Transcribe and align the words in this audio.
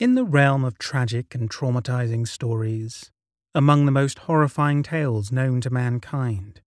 In 0.00 0.14
the 0.14 0.24
realm 0.24 0.64
of 0.64 0.78
tragic 0.78 1.34
and 1.34 1.50
traumatizing 1.50 2.26
stories, 2.26 3.10
among 3.54 3.84
the 3.84 3.92
most 3.92 4.20
horrifying 4.20 4.82
tales 4.82 5.30
known 5.30 5.60
to 5.60 5.68
mankind, 5.68 6.62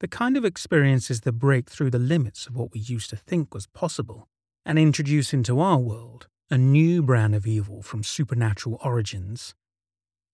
the 0.00 0.06
kind 0.06 0.36
of 0.36 0.44
experiences 0.44 1.22
that 1.22 1.32
break 1.32 1.70
through 1.70 1.88
the 1.88 1.98
limits 1.98 2.46
of 2.46 2.54
what 2.54 2.74
we 2.74 2.80
used 2.80 3.08
to 3.08 3.16
think 3.16 3.54
was 3.54 3.66
possible 3.68 4.28
and 4.66 4.78
introduce 4.78 5.32
into 5.32 5.58
our 5.58 5.78
world 5.78 6.28
a 6.50 6.58
new 6.58 7.02
brand 7.02 7.34
of 7.34 7.46
evil 7.46 7.80
from 7.80 8.04
supernatural 8.04 8.78
origins. 8.84 9.54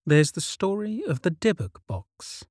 There's 0.05 0.33
the 0.33 0.41
story 0.41 1.05
of 1.07 1.23
the 1.23 1.31
Dybbuk 1.31 1.77
box. 1.87 2.45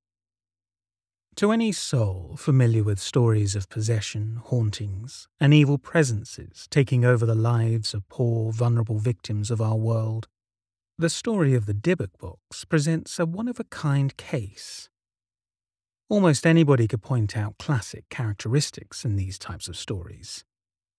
To 1.36 1.52
any 1.52 1.70
soul 1.70 2.34
familiar 2.38 2.82
with 2.82 2.98
stories 2.98 3.54
of 3.54 3.68
possession, 3.68 4.40
hauntings, 4.44 5.28
and 5.38 5.52
evil 5.52 5.78
presences 5.78 6.66
taking 6.70 7.04
over 7.04 7.26
the 7.26 7.34
lives 7.34 7.92
of 7.92 8.08
poor, 8.08 8.52
vulnerable 8.52 8.98
victims 8.98 9.50
of 9.50 9.60
our 9.60 9.76
world, 9.76 10.28
the 10.98 11.10
story 11.10 11.54
of 11.54 11.66
the 11.66 11.74
Dybbuk 11.74 12.18
box 12.18 12.64
presents 12.64 13.18
a 13.18 13.26
one 13.26 13.48
of 13.48 13.60
a 13.60 13.64
kind 13.64 14.16
case 14.16 14.88
Almost 16.08 16.46
anybody 16.46 16.86
could 16.86 17.02
point 17.02 17.36
out 17.36 17.58
classic 17.58 18.08
characteristics 18.10 19.04
in 19.04 19.16
these 19.16 19.40
types 19.40 19.66
of 19.66 19.76
stories. 19.76 20.44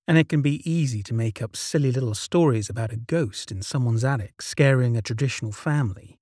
And 0.06 0.18
it 0.18 0.28
can 0.28 0.42
be 0.42 0.70
easy 0.70 1.02
to 1.04 1.14
make 1.14 1.42
up 1.42 1.56
silly 1.56 1.94
little 1.94 2.14
stories 2.14 2.70
about 2.70 2.92
a 2.92 2.98
ghost 2.98 3.50
in 3.50 3.62
someone's 3.62 4.04
attic 4.04 4.42
scaring 4.42 4.98
a 4.98 5.02
traditional 5.02 5.54
family. 5.54 6.20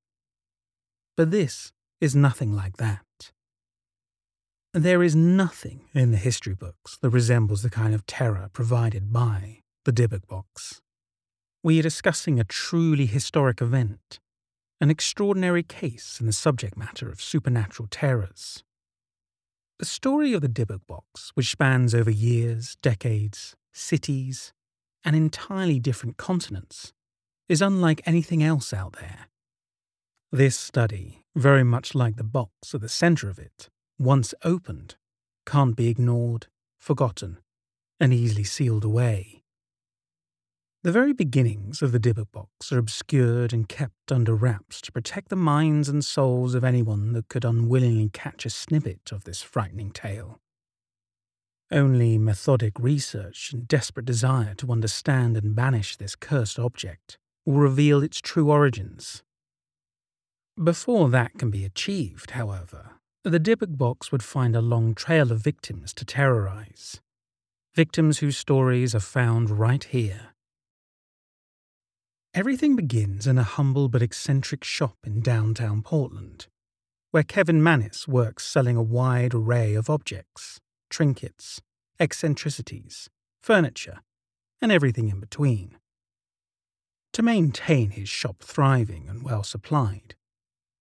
But 1.18 1.32
this 1.32 1.71
is 1.99 2.16
nothing 2.16 2.54
like 2.55 2.77
that. 2.77 3.05
There 4.75 5.03
is 5.03 5.15
nothing 5.15 5.85
in 5.93 6.11
the 6.11 6.17
history 6.17 6.53
books 6.53 6.97
that 6.97 7.09
resembles 7.09 7.63
the 7.63 7.70
kind 7.70 7.95
of 7.95 8.05
terror 8.05 8.49
provided 8.52 9.13
by 9.13 9.61
the 9.85 9.93
Dybbuk 9.93 10.27
box. 10.27 10.81
We 11.63 11.79
are 11.79 11.81
discussing 11.81 12.41
a 12.41 12.43
truly 12.43 13.05
historic 13.05 13.61
event, 13.61 14.20
an 14.81 14.89
extraordinary 14.89 15.63
case 15.63 16.20
in 16.20 16.26
the 16.26 16.34
subject 16.34 16.76
matter 16.76 17.07
of 17.07 17.21
supernatural 17.21 17.87
terrors. 17.90 18.65
The 19.79 19.85
story 19.85 20.34
of 20.34 20.41
the 20.41 20.49
Dybbuk 20.49 20.85
box, 20.87 21.32
which 21.35 21.51
spans 21.51 21.95
over 21.95 22.12
years, 22.12 22.76
decades, 22.82 23.55
cities, 23.73 24.51
and 25.05 25.15
entirely 25.15 25.79
different 25.79 26.17
continents, 26.17 26.91
is 27.48 27.62
unlike 27.62 28.01
anything 28.05 28.43
else 28.43 28.73
out 28.73 28.98
there. 28.99 29.29
This 30.34 30.60
study, 30.60 31.23
very 31.34 31.63
much 31.63 31.95
like 31.95 32.17
the 32.17 32.26
box 32.26 32.76
at 32.76 32.82
the 32.82 32.89
centre 32.89 33.29
of 33.29 33.39
it, 33.39 33.70
once 33.98 34.34
opened, 34.43 34.96
can't 35.46 35.76
be 35.76 35.88
ignored, 35.88 36.48
forgotten, 36.77 37.38
and 37.99 38.13
easily 38.13 38.43
sealed 38.43 38.84
away. 38.84 39.43
The 40.84 40.91
very 40.91 41.13
beginnings 41.13 41.82
of 41.82 41.91
the 41.91 41.99
Dybbuk 41.99 42.32
box 42.32 42.71
are 42.71 42.77
obscured 42.77 43.54
and 43.54 43.68
kept 43.68 44.12
under 44.12 44.35
wraps 44.35 44.79
to 44.82 44.91
protect 44.91 45.29
the 45.29 45.35
minds 45.35 45.90
and 45.90 46.05
souls 46.05 46.54
of 46.54 46.63
anyone 46.63 47.13
that 47.13 47.27
could 47.27 47.43
unwillingly 47.43 48.10
catch 48.13 48.46
a 48.46 48.51
snippet 48.51 49.12
of 49.12 49.23
this 49.23 49.41
frightening 49.41 49.90
tale. 49.90 50.40
Only 51.71 52.20
methodic 52.20 52.73
research 52.77 53.51
and 53.51 53.68
desperate 53.68 54.05
desire 54.05 54.54
to 54.55 54.71
understand 54.71 55.38
and 55.38 55.55
banish 55.55 55.98
this 55.98 56.16
cursed 56.16 56.60
object 56.60 57.18
will 57.46 57.55
reveal 57.55 58.04
its 58.04 58.21
true 58.21 58.51
origins. 58.51 59.23
Before 60.63 61.10
that 61.10 61.34
can 61.40 61.49
be 61.49 61.66
achieved, 61.66 62.32
however, 62.32 62.95
the 63.29 63.40
Dybbuk 63.40 63.77
box 63.77 64.12
would 64.12 64.23
find 64.23 64.56
a 64.56 64.62
long 64.62 64.94
trail 64.95 65.31
of 65.31 65.40
victims 65.40 65.94
to 65.95 66.06
terrorize. 66.06 67.01
Victims 67.73 68.19
whose 68.19 68.38
stories 68.38 68.95
are 68.95 69.00
found 69.00 69.50
right 69.50 69.84
here 69.84 70.35
Everything 72.35 72.75
begins 72.75 73.28
in 73.28 73.38
a 73.38 73.44
humble 73.44 73.88
but 73.88 74.01
eccentric 74.01 74.66
shop 74.66 74.97
in 75.06 75.22
downtown 75.22 75.81
Portland, 75.81 76.47
where 77.12 77.23
Kevin 77.23 77.63
Mannis 77.63 78.09
works 78.09 78.45
selling 78.45 78.75
a 78.75 78.84
wide 78.84 79.34
array 79.34 79.73
of 79.73 79.89
objects, 79.89 80.59
trinkets, 80.89 81.61
eccentricities, 81.97 83.09
furniture, 83.41 84.01
and 84.61 84.69
everything 84.69 85.07
in 85.07 85.21
between. 85.21 85.77
To 87.13 87.23
maintain 87.23 87.91
his 87.91 88.09
shop 88.09 88.44
thriving 88.44 89.07
and 89.07 89.23
well 89.23 89.44
supplied, 89.44 90.16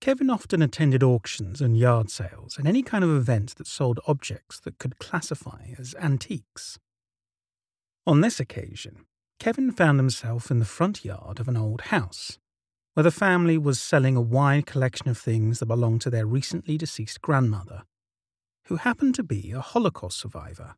Kevin 0.05 0.29
often 0.29 0.61
attended 0.61 1.03
auctions 1.03 1.63
and 1.63 1.79
yard 1.79 2.11
sales 2.11 2.59
and 2.59 2.69
any 2.69 2.83
kind 2.83 3.03
of 3.03 3.09
event 3.09 3.55
that 3.55 3.67
sold 3.67 3.99
objects 4.07 4.61
that 4.61 4.79
could 4.79 4.99
classify 4.99 5.69
as 5.79 5.95
antiques. 5.95 6.79
On 8.07 8.21
this 8.21 8.39
occasion, 8.39 9.07
Kevin 9.39 9.73
found 9.73 9.99
himself 9.99 10.51
in 10.51 10.59
the 10.59 10.67
front 10.67 11.07
yard 11.07 11.41
of 11.41 11.49
an 11.49 11.57
old 11.57 11.81
house, 11.81 12.39
where 12.93 13.03
the 13.03 13.11
family 13.11 13.57
was 13.57 13.81
selling 13.81 14.15
a 14.15 14.21
wide 14.21 14.67
collection 14.67 15.09
of 15.09 15.17
things 15.17 15.59
that 15.59 15.67
belonged 15.67 16.03
to 16.03 16.11
their 16.11 16.27
recently 16.27 16.77
deceased 16.77 17.23
grandmother, 17.23 17.85
who 18.67 18.77
happened 18.77 19.15
to 19.15 19.23
be 19.23 19.53
a 19.53 19.61
Holocaust 19.63 20.21
survivor. 20.21 20.75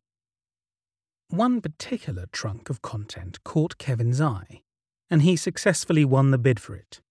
One 1.27 1.59
particular 1.59 2.27
trunk 2.31 2.69
of 2.69 2.81
content 2.81 3.43
caught 3.43 3.77
Kevin's 3.77 4.21
eye, 4.21 4.61
and 5.09 5.21
he 5.21 5.35
successfully 5.35 6.05
won 6.05 6.31
the 6.31 6.37
bid 6.37 6.61
for 6.61 6.77
it. 6.77 7.01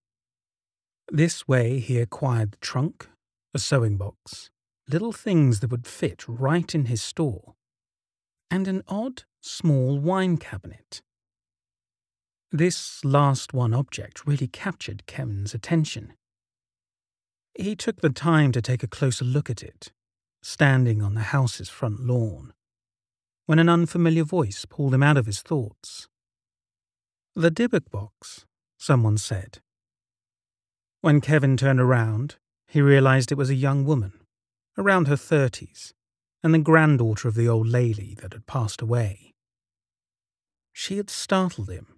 This 1.09 1.47
way, 1.47 1.79
he 1.79 1.99
acquired 1.99 2.53
the 2.53 2.59
trunk, 2.59 3.09
a 3.55 3.59
sewing 3.59 3.97
box, 3.97 4.51
little 4.89 5.13
things 5.13 5.61
that 5.61 5.71
would 5.71 5.87
fit 5.87 6.25
right 6.29 6.75
in 6.75 6.87
his 6.87 7.03
store, 7.03 7.55
and 8.51 8.67
an 8.69 8.83
odd, 8.89 9.25
small 9.41 9.99
wine 9.99 10.37
cabinet 10.37 11.03
this 12.53 13.05
last 13.05 13.53
one 13.53 13.75
object 13.75 14.27
really 14.27 14.47
captured 14.47 15.07
Kevin's 15.07 15.55
attention. 15.55 16.15
He 17.55 17.75
took 17.75 18.01
the 18.01 18.11
time 18.11 18.53
to 18.53 18.63
take 18.63 18.83
a 18.83 18.89
closer 18.89 19.25
look 19.25 19.51
at 19.51 19.63
it, 19.63 19.93
standing 20.43 21.03
on 21.03 21.15
the 21.15 21.33
house's 21.33 21.69
front 21.69 22.01
lawn, 22.01 22.53
when 23.47 23.59
an 23.59 23.69
unfamiliar 23.69 24.25
voice 24.25 24.65
pulled 24.69 24.95
him 24.95 25.03
out 25.03 25.17
of 25.17 25.27
his 25.27 25.43
thoughts. 25.43 26.09
The 27.35 27.51
Dybbuk 27.51 27.91
box, 27.91 28.47
someone 28.79 29.19
said. 29.19 29.59
When 31.01 31.21
Kevin 31.21 31.57
turned 31.57 31.81
around, 31.81 32.37
he 32.67 32.81
realized 32.81 33.31
it 33.31 33.39
was 33.39 33.51
a 33.51 33.55
young 33.55 33.85
woman, 33.85 34.13
around 34.77 35.09
her 35.09 35.17
thirties, 35.17 35.95
and 36.43 36.53
the 36.53 36.59
granddaughter 36.59 37.29
of 37.29 37.35
the 37.35 37.49
old 37.49 37.67
lady 37.67 38.15
that 38.21 38.33
had 38.33 38.47
passed 38.47 38.83
away. 38.83 39.35
She 40.73 40.97
had 40.97 41.11
startled 41.11 41.71
him 41.71 41.97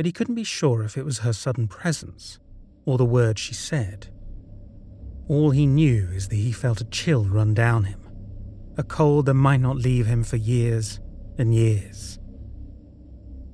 but 0.00 0.06
he 0.06 0.12
couldn't 0.12 0.34
be 0.34 0.44
sure 0.44 0.82
if 0.82 0.96
it 0.96 1.04
was 1.04 1.18
her 1.18 1.32
sudden 1.34 1.68
presence 1.68 2.38
or 2.86 2.96
the 2.96 3.04
words 3.04 3.38
she 3.38 3.52
said. 3.52 4.08
All 5.28 5.50
he 5.50 5.66
knew 5.66 6.08
is 6.08 6.28
that 6.28 6.36
he 6.36 6.52
felt 6.52 6.80
a 6.80 6.86
chill 6.86 7.26
run 7.26 7.52
down 7.52 7.84
him, 7.84 8.00
a 8.78 8.82
cold 8.82 9.26
that 9.26 9.34
might 9.34 9.60
not 9.60 9.76
leave 9.76 10.06
him 10.06 10.24
for 10.24 10.36
years 10.36 11.00
and 11.36 11.54
years. 11.54 12.18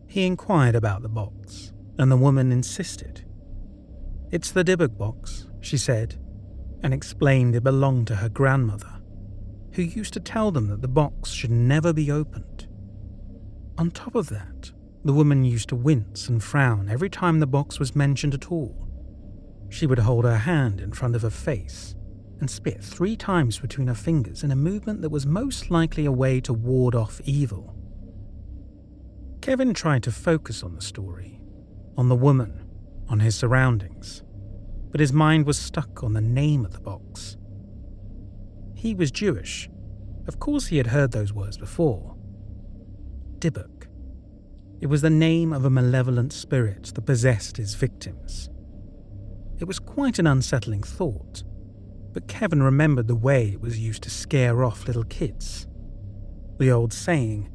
He 0.07 0.25
inquired 0.25 0.77
about 0.77 1.03
the 1.03 1.09
box, 1.09 1.73
and 1.99 2.13
the 2.13 2.17
woman 2.17 2.53
insisted. 2.53 3.26
It's 4.33 4.51
the 4.51 4.65
Dybbuk 4.65 4.99
box, 4.99 5.47
she 5.61 5.79
said, 5.79 6.17
and 6.83 6.93
explained 6.93 7.55
it 7.55 7.63
belonged 7.63 8.09
to 8.09 8.17
her 8.17 8.29
grandmother, 8.29 9.01
who 9.73 9.83
used 9.83 10.15
to 10.15 10.21
tell 10.21 10.51
them 10.51 10.67
that 10.69 10.83
the 10.83 10.89
box 10.89 11.31
should 11.31 11.51
never 11.51 11.93
be 11.93 12.11
opened. 12.11 12.67
On 13.79 13.91
top 13.91 14.17
of 14.17 14.29
that, 14.31 14.73
the 15.05 15.13
woman 15.13 15.45
used 15.45 15.69
to 15.69 15.77
wince 15.77 16.29
and 16.29 16.43
frown 16.43 16.89
every 16.89 17.09
time 17.09 17.39
the 17.39 17.47
box 17.47 17.79
was 17.79 17.95
mentioned 17.95 18.35
at 18.35 18.51
all. 18.51 18.89
She 19.69 19.87
would 19.87 20.01
hold 20.01 20.25
her 20.25 20.39
hand 20.39 20.81
in 20.81 20.93
front 20.93 21.15
of 21.15 21.23
her 21.23 21.31
face 21.31 21.95
and 22.41 22.51
spit 22.51 22.83
three 22.83 23.17
times 23.17 23.61
between 23.61 23.87
her 23.87 23.95
fingers 23.95 24.43
in 24.43 24.51
a 24.51 24.57
movement 24.57 25.03
that 25.03 25.11
was 25.11 25.25
most 25.25 25.71
likely 25.71 26.05
a 26.05 26.13
way 26.13 26.41
to 26.41 26.53
ward 26.53 26.97
off 26.97 27.21
evil. 27.25 27.77
Kevin 29.41 29.73
tried 29.73 30.03
to 30.03 30.11
focus 30.11 30.65
on 30.65 30.75
the 30.75 30.83
story, 30.83 31.41
on 31.97 32.09
the 32.09 32.17
woman, 32.17 32.66
on 33.09 33.21
his 33.21 33.35
surroundings, 33.35 34.23
but 34.91 35.01
his 35.01 35.13
mind 35.13 35.47
was 35.47 35.59
stuck 35.59 36.03
on 36.03 36.13
the 36.13 36.21
name 36.21 36.65
of 36.65 36.73
the 36.73 36.81
box. 36.81 37.37
He 38.75 38.95
was 38.95 39.11
Jewish. 39.11 39.69
Of 40.27 40.39
course, 40.39 40.67
he 40.67 40.77
had 40.77 40.89
heard 40.89 41.13
those 41.13 41.33
words 41.33 41.57
before. 41.57 42.17
Dybbuk. 43.39 43.87
It 44.81 44.87
was 44.87 45.03
the 45.03 45.11
name 45.11 45.53
of 45.53 45.65
a 45.65 45.71
malevolent 45.71 46.33
spirit 46.33 46.93
that 46.95 47.07
possessed 47.07 47.57
his 47.57 47.75
victims. 47.75 48.51
It 49.59 49.65
was 49.65 49.79
quite 49.79 50.19
an 50.19 50.27
unsettling 50.27 50.83
thought, 50.83 51.43
but 52.13 52.29
Kevin 52.29 52.63
remembered 52.63 53.09
the 53.09 53.15
way 53.17 53.49
it 53.49 53.61
was 53.61 53.79
used 53.79 54.03
to 54.03 54.11
scare 54.11 54.65
off 54.65 54.87
little 54.87 55.05
kids. 55.05 55.67
The 56.59 56.71
old 56.71 56.93
saying, 56.93 57.51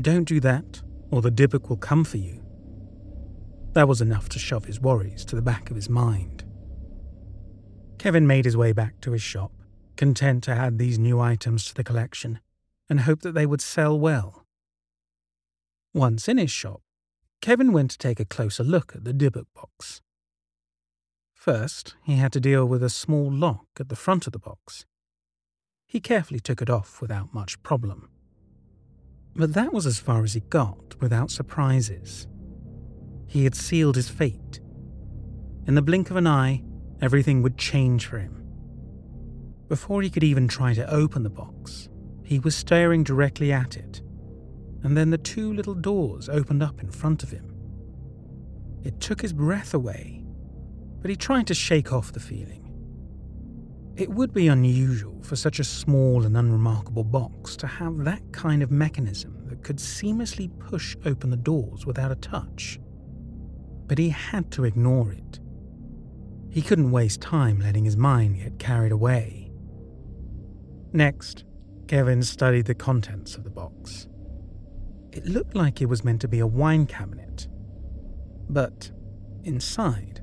don't 0.00 0.24
do 0.24 0.40
that, 0.40 0.82
or 1.10 1.22
the 1.22 1.30
Dybbuk 1.30 1.68
will 1.68 1.76
come 1.76 2.04
for 2.04 2.18
you. 2.18 2.44
That 3.72 3.88
was 3.88 4.00
enough 4.00 4.28
to 4.30 4.38
shove 4.38 4.64
his 4.64 4.80
worries 4.80 5.24
to 5.26 5.36
the 5.36 5.42
back 5.42 5.70
of 5.70 5.76
his 5.76 5.88
mind. 5.88 6.44
Kevin 7.98 8.26
made 8.26 8.44
his 8.44 8.56
way 8.56 8.72
back 8.72 9.00
to 9.02 9.12
his 9.12 9.22
shop, 9.22 9.52
content 9.96 10.44
to 10.44 10.52
add 10.52 10.78
these 10.78 10.98
new 10.98 11.20
items 11.20 11.64
to 11.66 11.74
the 11.74 11.84
collection, 11.84 12.40
and 12.88 13.00
hoped 13.00 13.22
that 13.22 13.32
they 13.32 13.46
would 13.46 13.60
sell 13.60 13.98
well. 13.98 14.46
Once 15.92 16.28
in 16.28 16.38
his 16.38 16.50
shop, 16.50 16.82
Kevin 17.40 17.72
went 17.72 17.90
to 17.92 17.98
take 17.98 18.20
a 18.20 18.24
closer 18.24 18.64
look 18.64 18.94
at 18.94 19.04
the 19.04 19.12
Dybbuk 19.12 19.46
box. 19.54 20.00
First, 21.34 21.94
he 22.04 22.16
had 22.16 22.32
to 22.32 22.40
deal 22.40 22.66
with 22.66 22.82
a 22.82 22.90
small 22.90 23.30
lock 23.30 23.66
at 23.78 23.88
the 23.88 23.96
front 23.96 24.26
of 24.26 24.32
the 24.32 24.38
box. 24.38 24.86
He 25.86 26.00
carefully 26.00 26.40
took 26.40 26.60
it 26.60 26.68
off 26.68 27.00
without 27.00 27.32
much 27.32 27.62
problem. 27.62 28.08
But 29.34 29.54
that 29.54 29.72
was 29.72 29.86
as 29.86 29.98
far 29.98 30.24
as 30.24 30.34
he 30.34 30.40
got 30.40 31.00
without 31.00 31.30
surprises. 31.30 32.26
He 33.28 33.44
had 33.44 33.54
sealed 33.54 33.96
his 33.96 34.08
fate. 34.08 34.60
In 35.66 35.74
the 35.74 35.82
blink 35.82 36.10
of 36.10 36.16
an 36.16 36.26
eye, 36.26 36.62
everything 37.00 37.42
would 37.42 37.58
change 37.58 38.06
for 38.06 38.18
him. 38.18 38.42
Before 39.68 40.00
he 40.00 40.08
could 40.08 40.24
even 40.24 40.48
try 40.48 40.72
to 40.72 40.90
open 40.90 41.22
the 41.22 41.30
box, 41.30 41.90
he 42.24 42.38
was 42.38 42.56
staring 42.56 43.04
directly 43.04 43.52
at 43.52 43.76
it, 43.76 44.00
and 44.82 44.96
then 44.96 45.10
the 45.10 45.18
two 45.18 45.52
little 45.52 45.74
doors 45.74 46.30
opened 46.30 46.62
up 46.62 46.80
in 46.80 46.90
front 46.90 47.22
of 47.22 47.30
him. 47.30 47.54
It 48.82 48.98
took 48.98 49.20
his 49.20 49.34
breath 49.34 49.74
away, 49.74 50.24
but 51.02 51.10
he 51.10 51.16
tried 51.16 51.46
to 51.48 51.54
shake 51.54 51.92
off 51.92 52.12
the 52.12 52.20
feeling. 52.20 52.64
It 53.96 54.08
would 54.08 54.32
be 54.32 54.48
unusual 54.48 55.20
for 55.22 55.36
such 55.36 55.58
a 55.58 55.64
small 55.64 56.24
and 56.24 56.36
unremarkable 56.36 57.04
box 57.04 57.56
to 57.56 57.66
have 57.66 58.04
that 58.04 58.22
kind 58.32 58.62
of 58.62 58.70
mechanism 58.70 59.44
that 59.48 59.62
could 59.62 59.76
seamlessly 59.76 60.56
push 60.60 60.96
open 61.04 61.28
the 61.28 61.36
doors 61.36 61.84
without 61.84 62.12
a 62.12 62.16
touch. 62.16 62.78
But 63.88 63.98
he 63.98 64.10
had 64.10 64.52
to 64.52 64.64
ignore 64.64 65.10
it. 65.10 65.40
He 66.50 66.62
couldn't 66.62 66.92
waste 66.92 67.20
time 67.20 67.58
letting 67.60 67.84
his 67.84 67.96
mind 67.96 68.38
get 68.38 68.60
carried 68.60 68.92
away. 68.92 69.50
Next, 70.92 71.44
Kevin 71.88 72.22
studied 72.22 72.66
the 72.66 72.74
contents 72.74 73.34
of 73.34 73.42
the 73.42 73.50
box. 73.50 74.06
It 75.10 75.26
looked 75.26 75.56
like 75.56 75.82
it 75.82 75.86
was 75.88 76.04
meant 76.04 76.20
to 76.20 76.28
be 76.28 76.38
a 76.38 76.46
wine 76.46 76.86
cabinet, 76.86 77.48
but 78.48 78.92
inside, 79.42 80.22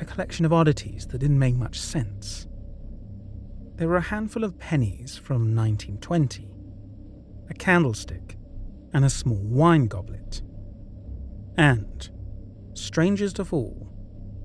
a 0.00 0.06
collection 0.06 0.46
of 0.46 0.52
oddities 0.52 1.06
that 1.08 1.18
didn't 1.18 1.38
make 1.38 1.56
much 1.56 1.78
sense 1.78 2.46
there 3.76 3.88
were 3.88 3.96
a 3.96 4.02
handful 4.02 4.44
of 4.44 4.58
pennies 4.58 5.16
from 5.16 5.54
1920, 5.54 6.48
a 7.50 7.54
candlestick, 7.54 8.36
and 8.92 9.04
a 9.04 9.10
small 9.10 9.42
wine 9.42 9.86
goblet. 9.86 10.42
And, 11.56 12.08
strangest 12.74 13.38
of 13.38 13.52
all, 13.52 13.88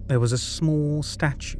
there 0.07 0.19
was 0.19 0.31
a 0.31 0.37
small 0.37 1.03
statue, 1.03 1.59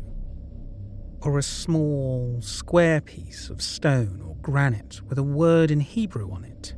or 1.21 1.37
a 1.37 1.43
small 1.43 2.39
square 2.41 3.01
piece 3.01 3.49
of 3.49 3.61
stone 3.61 4.23
or 4.25 4.35
granite 4.41 5.01
with 5.07 5.17
a 5.17 5.23
word 5.23 5.69
in 5.69 5.81
Hebrew 5.81 6.31
on 6.31 6.45
it. 6.45 6.73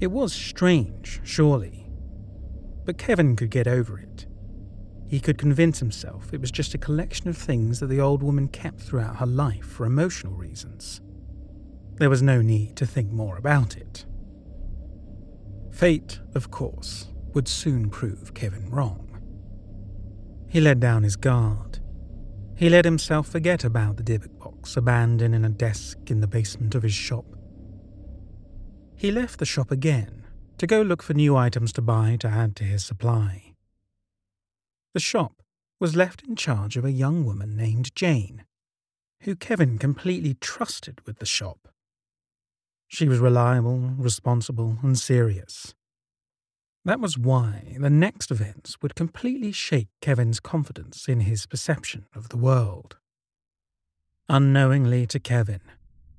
It 0.00 0.08
was 0.08 0.32
strange, 0.32 1.20
surely, 1.22 1.86
but 2.84 2.98
Kevin 2.98 3.36
could 3.36 3.50
get 3.50 3.66
over 3.66 3.98
it. 3.98 4.26
He 5.08 5.20
could 5.20 5.38
convince 5.38 5.78
himself 5.78 6.32
it 6.32 6.40
was 6.40 6.50
just 6.50 6.74
a 6.74 6.78
collection 6.78 7.28
of 7.28 7.36
things 7.36 7.80
that 7.80 7.86
the 7.86 8.00
old 8.00 8.22
woman 8.22 8.48
kept 8.48 8.80
throughout 8.80 9.16
her 9.16 9.26
life 9.26 9.64
for 9.64 9.86
emotional 9.86 10.34
reasons. 10.34 11.00
There 11.94 12.10
was 12.10 12.22
no 12.22 12.42
need 12.42 12.76
to 12.76 12.86
think 12.86 13.10
more 13.12 13.36
about 13.36 13.76
it. 13.76 14.04
Fate, 15.70 16.20
of 16.34 16.50
course, 16.50 17.08
would 17.36 17.46
soon 17.46 17.90
prove 17.90 18.32
Kevin 18.32 18.70
wrong. 18.70 19.06
He 20.48 20.58
let 20.58 20.80
down 20.80 21.02
his 21.02 21.16
guard. 21.16 21.80
He 22.56 22.70
let 22.70 22.86
himself 22.86 23.28
forget 23.28 23.62
about 23.62 23.98
the 23.98 24.02
Dybbuk 24.02 24.38
box 24.38 24.74
abandoned 24.74 25.34
in 25.34 25.44
a 25.44 25.50
desk 25.50 25.98
in 26.06 26.22
the 26.22 26.26
basement 26.26 26.74
of 26.74 26.82
his 26.82 26.94
shop. 26.94 27.26
He 28.96 29.12
left 29.12 29.38
the 29.38 29.44
shop 29.44 29.70
again 29.70 30.24
to 30.56 30.66
go 30.66 30.80
look 30.80 31.02
for 31.02 31.12
new 31.12 31.36
items 31.36 31.74
to 31.74 31.82
buy 31.82 32.16
to 32.20 32.26
add 32.26 32.56
to 32.56 32.64
his 32.64 32.86
supply. 32.86 33.52
The 34.94 35.00
shop 35.00 35.42
was 35.78 35.94
left 35.94 36.22
in 36.22 36.36
charge 36.36 36.78
of 36.78 36.86
a 36.86 36.90
young 36.90 37.26
woman 37.26 37.54
named 37.54 37.94
Jane, 37.94 38.46
who 39.24 39.36
Kevin 39.36 39.76
completely 39.76 40.32
trusted 40.40 41.02
with 41.04 41.18
the 41.18 41.26
shop. 41.26 41.68
She 42.88 43.06
was 43.06 43.18
reliable, 43.18 43.76
responsible, 43.98 44.78
and 44.82 44.98
serious. 44.98 45.74
That 46.86 47.00
was 47.00 47.18
why 47.18 47.74
the 47.80 47.90
next 47.90 48.30
events 48.30 48.80
would 48.80 48.94
completely 48.94 49.50
shake 49.50 49.88
Kevin's 50.00 50.38
confidence 50.38 51.08
in 51.08 51.18
his 51.18 51.44
perception 51.44 52.06
of 52.14 52.28
the 52.28 52.36
world. 52.36 52.94
Unknowingly 54.28 55.04
to 55.08 55.18
Kevin, 55.18 55.62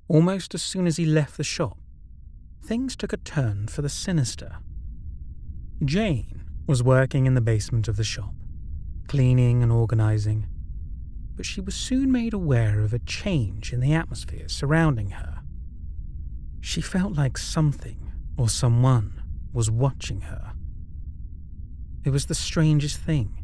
almost 0.08 0.54
as 0.54 0.60
soon 0.60 0.86
as 0.86 0.98
he 0.98 1.06
left 1.06 1.38
the 1.38 1.42
shop, 1.42 1.78
things 2.62 2.96
took 2.96 3.14
a 3.14 3.16
turn 3.16 3.68
for 3.68 3.80
the 3.80 3.88
sinister. 3.88 4.58
Jane 5.86 6.44
was 6.66 6.82
working 6.82 7.24
in 7.24 7.32
the 7.32 7.40
basement 7.40 7.88
of 7.88 7.96
the 7.96 8.04
shop 8.04 8.34
cleaning 9.08 9.62
and 9.62 9.72
organizing, 9.72 10.46
but 11.34 11.46
she 11.46 11.62
was 11.62 11.74
soon 11.74 12.12
made 12.12 12.34
aware 12.34 12.80
of 12.80 12.92
a 12.92 12.98
change 12.98 13.72
in 13.72 13.80
the 13.80 13.94
atmosphere 13.94 14.50
surrounding 14.50 15.12
her. 15.12 15.40
She 16.60 16.82
felt 16.82 17.14
like 17.14 17.38
something 17.38 18.12
or 18.36 18.50
someone 18.50 19.22
was 19.54 19.70
watching 19.70 20.20
her. 20.20 20.52
It 22.04 22.10
was 22.10 22.26
the 22.26 22.34
strangest 22.34 22.98
thing, 22.98 23.42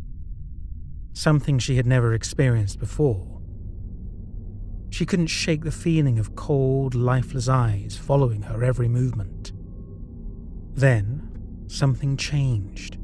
something 1.12 1.58
she 1.58 1.76
had 1.76 1.86
never 1.86 2.14
experienced 2.14 2.78
before. 2.78 3.40
She 4.90 5.04
couldn't 5.04 5.26
shake 5.26 5.64
the 5.64 5.72
feeling 5.72 6.18
of 6.18 6.36
cold, 6.36 6.94
lifeless 6.94 7.48
eyes 7.48 7.96
following 7.96 8.42
her 8.42 8.62
every 8.62 8.88
movement. 8.88 9.52
Then, 10.74 11.64
something 11.66 12.16
changed. 12.16 12.98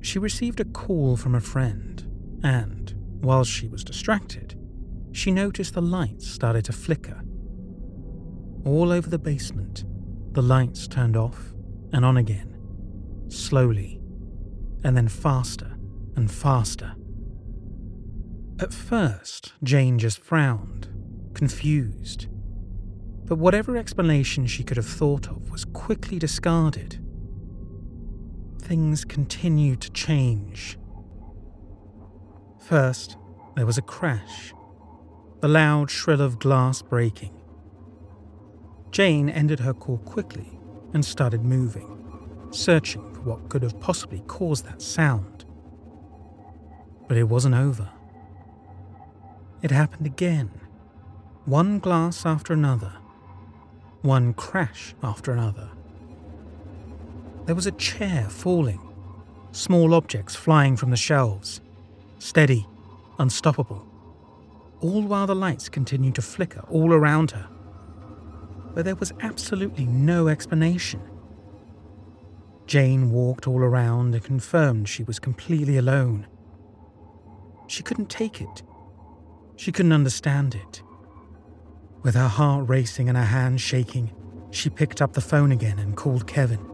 She 0.00 0.18
received 0.18 0.60
a 0.60 0.64
call 0.64 1.16
from 1.16 1.34
a 1.34 1.40
friend, 1.40 2.40
and, 2.42 2.92
while 3.20 3.44
she 3.44 3.68
was 3.68 3.84
distracted, 3.84 4.54
she 5.12 5.30
noticed 5.30 5.74
the 5.74 5.82
lights 5.82 6.26
started 6.26 6.64
to 6.66 6.72
flicker. 6.72 7.22
All 8.64 8.90
over 8.90 9.08
the 9.08 9.18
basement, 9.18 9.84
the 10.32 10.42
lights 10.42 10.86
turned 10.86 11.16
off 11.16 11.52
and 11.92 12.04
on 12.04 12.16
again, 12.16 12.56
slowly, 13.28 13.97
and 14.84 14.96
then 14.96 15.08
faster 15.08 15.76
and 16.16 16.30
faster. 16.30 16.94
At 18.60 18.72
first, 18.72 19.52
Jane 19.62 19.98
just 19.98 20.18
frowned, 20.20 20.88
confused. 21.34 22.26
But 23.24 23.38
whatever 23.38 23.76
explanation 23.76 24.46
she 24.46 24.64
could 24.64 24.76
have 24.76 24.86
thought 24.86 25.28
of 25.28 25.50
was 25.50 25.64
quickly 25.64 26.18
discarded 26.18 26.98
things 28.68 29.02
continued 29.02 29.80
to 29.80 29.90
change. 29.92 30.78
First, 32.60 33.16
there 33.56 33.64
was 33.64 33.78
a 33.78 33.82
crash, 33.82 34.52
the 35.40 35.48
loud 35.48 35.90
shrill 35.90 36.20
of 36.20 36.38
glass 36.38 36.82
breaking. 36.82 37.34
Jane 38.90 39.30
ended 39.30 39.60
her 39.60 39.72
call 39.72 39.96
quickly 39.98 40.60
and 40.92 41.02
started 41.02 41.42
moving, 41.42 42.04
searching 42.50 43.07
what 43.28 43.48
could 43.48 43.62
have 43.62 43.78
possibly 43.78 44.20
caused 44.26 44.64
that 44.64 44.80
sound. 44.80 45.44
But 47.06 47.16
it 47.16 47.24
wasn't 47.24 47.54
over. 47.54 47.88
It 49.62 49.70
happened 49.70 50.06
again, 50.06 50.50
one 51.44 51.78
glass 51.78 52.24
after 52.24 52.52
another, 52.52 52.92
one 54.02 54.32
crash 54.34 54.94
after 55.02 55.32
another. 55.32 55.68
There 57.46 57.54
was 57.54 57.66
a 57.66 57.72
chair 57.72 58.28
falling, 58.28 58.80
small 59.52 59.94
objects 59.94 60.34
flying 60.34 60.76
from 60.76 60.90
the 60.90 60.96
shelves, 60.96 61.60
steady, 62.18 62.66
unstoppable, 63.18 63.86
all 64.80 65.02
while 65.02 65.26
the 65.26 65.34
lights 65.34 65.68
continued 65.68 66.14
to 66.14 66.22
flicker 66.22 66.64
all 66.70 66.92
around 66.92 67.32
her. 67.32 67.48
But 68.74 68.84
there 68.84 68.94
was 68.94 69.12
absolutely 69.20 69.86
no 69.86 70.28
explanation. 70.28 71.00
Jane 72.68 73.10
walked 73.10 73.48
all 73.48 73.58
around 73.60 74.14
and 74.14 74.22
confirmed 74.22 74.88
she 74.88 75.02
was 75.02 75.18
completely 75.18 75.76
alone. 75.76 76.28
She 77.66 77.82
couldn't 77.82 78.10
take 78.10 78.40
it. 78.40 78.62
She 79.56 79.72
couldn't 79.72 79.92
understand 79.92 80.54
it. 80.54 80.82
With 82.02 82.14
her 82.14 82.28
heart 82.28 82.68
racing 82.68 83.08
and 83.08 83.18
her 83.18 83.24
hands 83.24 83.60
shaking, 83.60 84.12
she 84.52 84.70
picked 84.70 85.02
up 85.02 85.14
the 85.14 85.20
phone 85.20 85.50
again 85.50 85.80
and 85.80 85.96
called 85.96 86.28
Kevin 86.28 86.64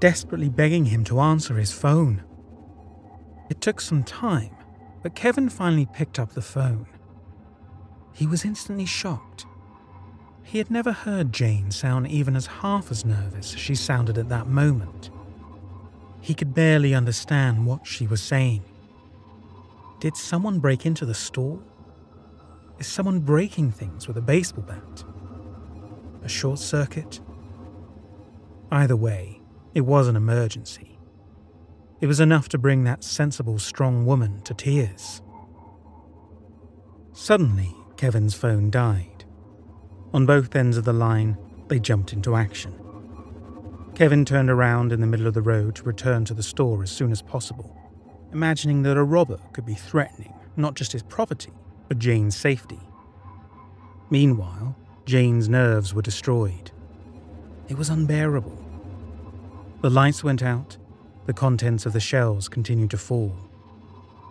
desperately 0.00 0.48
begging 0.48 0.86
him 0.86 1.04
to 1.04 1.20
answer 1.20 1.54
his 1.54 1.72
phone. 1.72 2.22
It 3.48 3.60
took 3.60 3.80
some 3.80 4.04
time, 4.04 4.54
but 5.02 5.14
Kevin 5.14 5.48
finally 5.48 5.86
picked 5.86 6.18
up 6.18 6.32
the 6.32 6.42
phone. 6.42 6.86
He 8.12 8.26
was 8.26 8.44
instantly 8.44 8.86
shocked. 8.86 9.45
He 10.46 10.58
had 10.58 10.70
never 10.70 10.92
heard 10.92 11.32
Jane 11.32 11.72
sound 11.72 12.06
even 12.06 12.36
as 12.36 12.46
half 12.46 12.90
as 12.92 13.04
nervous 13.04 13.54
as 13.54 13.60
she 13.60 13.74
sounded 13.74 14.16
at 14.16 14.28
that 14.28 14.46
moment. 14.46 15.10
He 16.20 16.34
could 16.34 16.54
barely 16.54 16.94
understand 16.94 17.66
what 17.66 17.86
she 17.86 18.06
was 18.06 18.22
saying. 18.22 18.62
Did 19.98 20.16
someone 20.16 20.60
break 20.60 20.86
into 20.86 21.04
the 21.04 21.14
store? 21.14 21.60
Is 22.78 22.86
someone 22.86 23.20
breaking 23.20 23.72
things 23.72 24.06
with 24.06 24.16
a 24.16 24.22
baseball 24.22 24.64
bat? 24.64 25.04
A 26.22 26.28
short 26.28 26.60
circuit? 26.60 27.20
Either 28.70 28.96
way, 28.96 29.40
it 29.74 29.82
was 29.82 30.06
an 30.06 30.16
emergency, 30.16 30.98
It 32.00 32.06
was 32.06 32.20
enough 32.20 32.48
to 32.50 32.58
bring 32.58 32.84
that 32.84 33.02
sensible, 33.02 33.58
strong 33.58 34.04
woman 34.04 34.42
to 34.42 34.54
tears. 34.54 35.22
Suddenly, 37.12 37.74
Kevin's 37.96 38.34
phone 38.34 38.70
died. 38.70 39.15
On 40.14 40.26
both 40.26 40.54
ends 40.56 40.76
of 40.76 40.84
the 40.84 40.92
line, 40.92 41.36
they 41.68 41.78
jumped 41.78 42.12
into 42.12 42.36
action. 42.36 42.74
Kevin 43.94 44.24
turned 44.24 44.50
around 44.50 44.92
in 44.92 45.00
the 45.00 45.06
middle 45.06 45.26
of 45.26 45.34
the 45.34 45.42
road 45.42 45.74
to 45.76 45.82
return 45.82 46.24
to 46.26 46.34
the 46.34 46.42
store 46.42 46.82
as 46.82 46.90
soon 46.90 47.12
as 47.12 47.22
possible, 47.22 47.76
imagining 48.32 48.82
that 48.82 48.96
a 48.96 49.02
robber 49.02 49.40
could 49.52 49.66
be 49.66 49.74
threatening 49.74 50.32
not 50.56 50.74
just 50.74 50.92
his 50.92 51.02
property, 51.02 51.52
but 51.88 51.98
Jane's 51.98 52.36
safety. 52.36 52.80
Meanwhile, 54.10 54.76
Jane's 55.04 55.48
nerves 55.48 55.92
were 55.92 56.02
destroyed. 56.02 56.70
It 57.68 57.76
was 57.76 57.90
unbearable. 57.90 58.64
The 59.82 59.90
lights 59.90 60.24
went 60.24 60.42
out, 60.42 60.78
the 61.26 61.34
contents 61.34 61.86
of 61.86 61.92
the 61.92 62.00
shelves 62.00 62.48
continued 62.48 62.90
to 62.90 62.98
fall, 62.98 63.36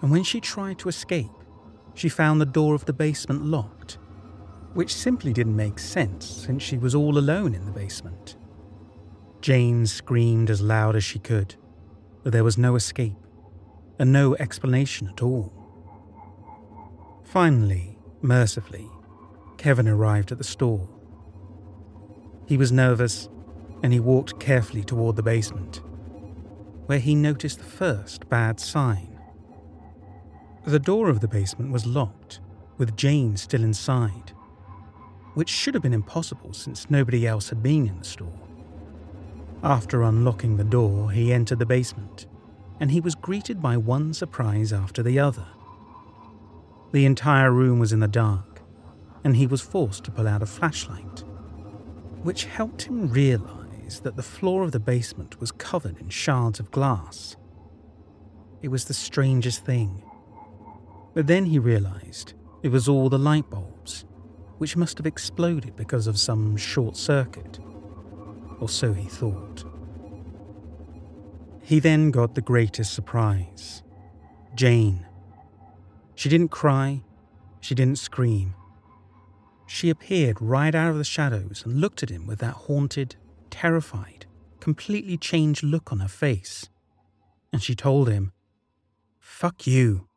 and 0.02 0.12
when 0.12 0.24
she 0.24 0.40
tried 0.40 0.80
to 0.80 0.90
escape, 0.90 1.32
she 1.94 2.10
found 2.10 2.42
the 2.42 2.46
door 2.46 2.76
of 2.76 2.86
the 2.86 2.94
basement 2.94 3.46
locked, 3.46 3.98
which 4.76 4.94
simply 4.94 5.32
didn't 5.32 5.56
make 5.56 5.80
sense 5.80 6.28
since 6.28 6.62
she 6.62 6.78
was 6.78 6.94
all 6.94 7.18
alone 7.18 7.56
in 7.56 7.66
the 7.66 7.72
basement. 7.72 8.36
Jane 9.40 9.86
screamed 9.86 10.50
as 10.50 10.62
loud 10.62 10.98
as 10.98 11.04
she 11.04 11.18
could, 11.18 11.56
but 12.24 12.34
there 12.34 12.44
was 12.44 12.58
no 12.58 12.76
escape 12.76 13.16
and 13.98 14.12
no 14.12 14.36
explanation 14.36 15.08
at 15.08 15.24
all. 15.24 15.54
Finally, 17.24 17.98
mercifully, 18.22 18.90
Kevin 19.58 19.88
arrived 19.88 20.34
at 20.34 20.38
the 20.38 20.44
store. 20.44 20.90
He 22.46 22.58
was 22.58 22.72
nervous 22.72 23.30
and 23.82 23.94
he 23.94 24.00
walked 24.02 24.40
carefully 24.42 24.84
toward 24.84 25.16
the 25.16 25.24
basement, 25.24 25.82
where 26.88 27.00
he 27.00 27.16
noticed 27.16 27.60
the 27.60 27.64
first 27.64 28.28
bad 28.28 28.60
sign. 28.60 29.18
The 30.66 30.80
door 30.80 31.10
of 31.10 31.22
the 31.22 31.30
basement 31.30 31.72
was 31.72 31.86
locked, 31.86 32.42
with 32.78 32.98
Jane 32.98 33.38
still 33.38 33.64
inside, 33.64 34.34
which 35.36 35.50
should 35.50 35.74
have 35.74 35.84
been 35.84 35.94
impossible 35.94 36.54
since 36.54 36.90
nobody 36.90 37.28
else 37.28 37.50
had 37.50 37.62
been 37.62 37.88
in 37.88 38.00
the 38.00 38.06
store. 38.06 38.40
After 39.64 40.02
unlocking 40.02 40.58
the 40.58 40.64
door, 40.64 41.12
he 41.12 41.32
entered 41.32 41.60
the 41.60 41.66
basement, 41.66 42.26
and 42.80 42.92
he 42.92 43.00
was 43.00 43.16
greeted 43.16 43.62
by 43.62 43.78
one 43.78 44.14
surprise 44.14 44.74
after 44.74 45.04
the 45.04 45.20
other. 45.20 45.46
The 46.92 47.06
entire 47.06 47.52
room 47.52 47.80
was 47.80 47.94
in 47.94 48.00
the 48.00 48.08
dark, 48.08 48.62
and 49.24 49.36
he 49.36 49.48
was 49.48 49.62
forced 49.62 50.04
to 50.06 50.12
pull 50.12 50.28
out 50.28 50.42
a 50.42 50.46
flashlight, 50.46 51.24
which 52.24 52.46
helped 52.46 52.84
him 52.84 53.10
realize 53.10 54.00
that 54.02 54.16
the 54.16 54.24
floor 54.24 54.64
of 54.64 54.72
the 54.72 54.80
basement 54.80 55.40
was 55.40 55.52
covered 55.52 56.00
in 56.00 56.10
shards 56.10 56.60
of 56.60 56.72
glass. 56.72 57.36
It 58.62 58.70
was 58.70 58.86
the 58.86 58.94
strangest 58.94 59.66
thing. 59.66 60.02
But 61.14 61.28
then 61.28 61.46
he 61.46 61.60
realized 61.60 62.34
it 62.64 62.70
was 62.70 62.88
all 62.88 63.10
the 63.10 63.20
light 63.20 63.50
bulbs, 63.50 63.75
which 64.58 64.78
must 64.78 64.98
have 64.98 65.06
exploded 65.06 65.76
because 65.76 66.08
of 66.08 66.20
some 66.20 66.56
short 66.58 66.96
circuit 66.96 67.60
or 68.60 68.70
so 68.70 68.94
he 68.94 69.08
thought. 69.08 69.64
He 71.62 71.80
then 71.80 72.12
got 72.12 72.36
the 72.36 72.42
greatest 72.42 72.94
surprise 72.94 73.84
Jane. 74.54 75.06
She 76.16 76.30
didn't 76.30 76.50
cry, 76.50 77.04
she 77.60 77.76
didn't 77.76 77.98
scream. 77.98 78.56
She 79.68 79.90
appeared 79.90 80.42
right 80.42 80.74
out 80.74 80.92
of 80.92 80.98
the 80.98 81.04
shadows 81.04 81.64
and 81.66 81.82
looked 81.82 82.04
at 82.04 82.10
him 82.10 82.26
with 82.26 82.40
that 82.40 82.54
haunted, 82.54 83.16
terrified, 83.50 84.26
completely 84.62 85.18
changed 85.18 85.64
look 85.64 85.92
on 85.92 86.00
her 86.00 86.08
face. 86.08 86.70
And 87.52 87.62
she 87.62 87.76
told 87.76 88.08
him, 88.08 88.32
Fuck 89.20 89.68
you. 89.68 90.08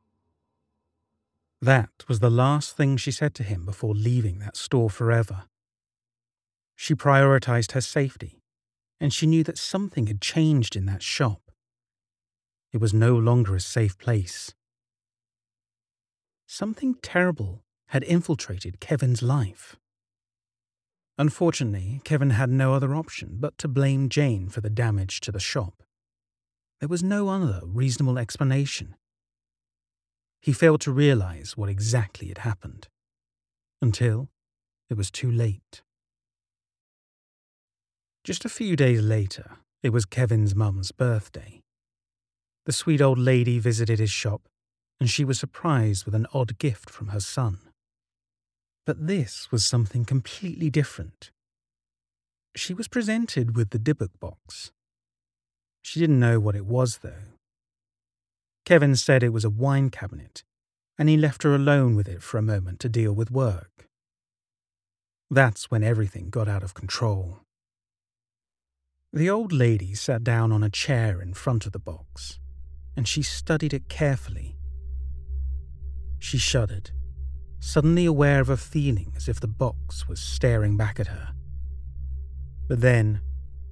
That 1.61 1.91
was 2.07 2.21
the 2.21 2.31
last 2.31 2.77
thing 2.77 2.97
she 2.97 3.11
said 3.11 3.35
to 3.35 3.43
him 3.43 3.65
before 3.65 3.95
leaving 3.95 4.39
that 4.39 4.57
store 4.57 4.91
forever. 4.91 5.45
She 6.77 6.95
prioritized 6.95 7.73
her 7.73 7.81
safety, 7.81 8.41
and 9.01 9.13
she 9.13 9.27
knew 9.27 9.43
that 9.45 9.59
something 9.59 10.07
had 10.07 10.21
changed 10.21 10.77
in 10.77 10.87
that 10.87 11.03
shop. 11.03 11.51
It 12.73 12.81
was 12.81 12.95
no 12.95 13.17
longer 13.17 13.57
a 13.57 13.61
safe 13.61 13.99
place. 13.99 14.55
Something 16.47 16.95
terrible 17.03 17.65
had 17.89 18.05
infiltrated 18.05 18.81
Kevin's 18.81 19.23
life. 19.23 19.77
Unfortunately, 21.17 22.01
Kevin 22.05 22.31
had 22.31 22.51
no 22.51 22.75
other 22.75 22.95
option 22.95 23.39
but 23.41 23.59
to 23.59 23.67
blame 23.67 24.09
Jane 24.09 24.49
for 24.49 24.61
the 24.61 24.71
damage 24.71 25.21
to 25.23 25.33
the 25.33 25.41
shop. 25.41 25.83
There 26.79 26.89
was 26.89 27.03
no 27.03 27.29
other 27.29 27.61
reasonable 27.65 28.19
explanation. 28.19 28.95
He 30.41 30.53
failed 30.53 30.81
to 30.83 30.93
realize 30.93 31.57
what 31.57 31.69
exactly 31.69 32.29
had 32.29 32.39
happened 32.39 32.89
until 33.83 34.29
it 34.91 34.97
was 34.97 35.11
too 35.11 35.31
late. 35.31 35.83
Just 38.25 38.45
a 38.45 38.49
few 38.49 38.77
days 38.77 39.01
later, 39.01 39.57
it 39.83 39.91
was 39.91 40.05
Kevin's 40.05 40.55
mum's 40.55 40.93
birthday. 40.93 41.61
The 42.67 42.73
sweet 42.73 43.01
old 43.01 43.19
lady 43.19 43.59
visited 43.59 43.99
his 43.99 44.11
shop, 44.11 44.43
and 45.01 45.09
she 45.09 45.25
was 45.25 45.39
surprised 45.39 46.05
with 46.05 46.15
an 46.15 46.27
odd 46.35 46.59
gift 46.59 46.91
from 46.91 47.09
her 47.09 47.21
son. 47.21 47.59
But 48.85 49.07
this 49.07 49.51
was 49.51 49.65
something 49.65 50.05
completely 50.05 50.71
different. 50.71 51.31
She 52.57 52.75
was 52.75 52.89
presented 52.89 53.57
with 53.57 53.71
the 53.71 53.79
Dybbuk 53.79 54.19
box. 54.19 54.73
She 55.83 56.01
didn't 56.01 56.21
know 56.21 56.41
what 56.41 56.57
it 56.57 56.67
was, 56.67 56.99
though. 56.99 57.38
Kevin 58.69 58.97
said 58.97 59.23
it 59.23 59.33
was 59.33 59.47
a 59.47 59.49
wine 59.65 59.89
cabinet, 59.89 60.45
and 60.99 61.09
he 61.09 61.17
left 61.17 61.43
her 61.43 61.55
alone 61.55 61.97
with 61.97 62.07
it 62.07 62.23
for 62.23 62.37
a 62.37 62.43
moment 62.43 62.81
to 62.81 62.89
deal 62.91 63.15
with 63.15 63.31
work. 63.31 63.89
That's 65.31 65.71
when 65.71 65.83
everything 65.83 66.29
got 66.29 66.49
out 66.49 66.63
of 66.63 66.75
control. 66.75 67.39
The 69.11 69.31
old 69.31 69.55
lady 69.55 69.95
sat 69.95 70.23
down 70.23 70.53
on 70.53 70.63
a 70.63 70.69
chair 70.69 71.23
in 71.23 71.33
front 71.33 71.65
of 71.65 71.73
the 71.73 71.79
box, 71.79 72.41
and 72.95 73.09
she 73.09 73.23
studied 73.23 73.73
it 73.73 73.89
carefully. 73.89 74.59
She 76.19 76.37
shuddered, 76.37 76.91
suddenly 77.61 78.05
aware 78.05 78.43
of 78.43 78.51
a 78.51 78.59
feeling 78.59 79.15
as 79.17 79.31
if 79.31 79.41
the 79.41 79.49
box 79.49 80.07
was 80.07 80.21
staring 80.21 80.77
back 80.77 81.01
at 81.01 81.07
her. 81.07 81.31
But 82.69 82.83
then, 82.83 83.23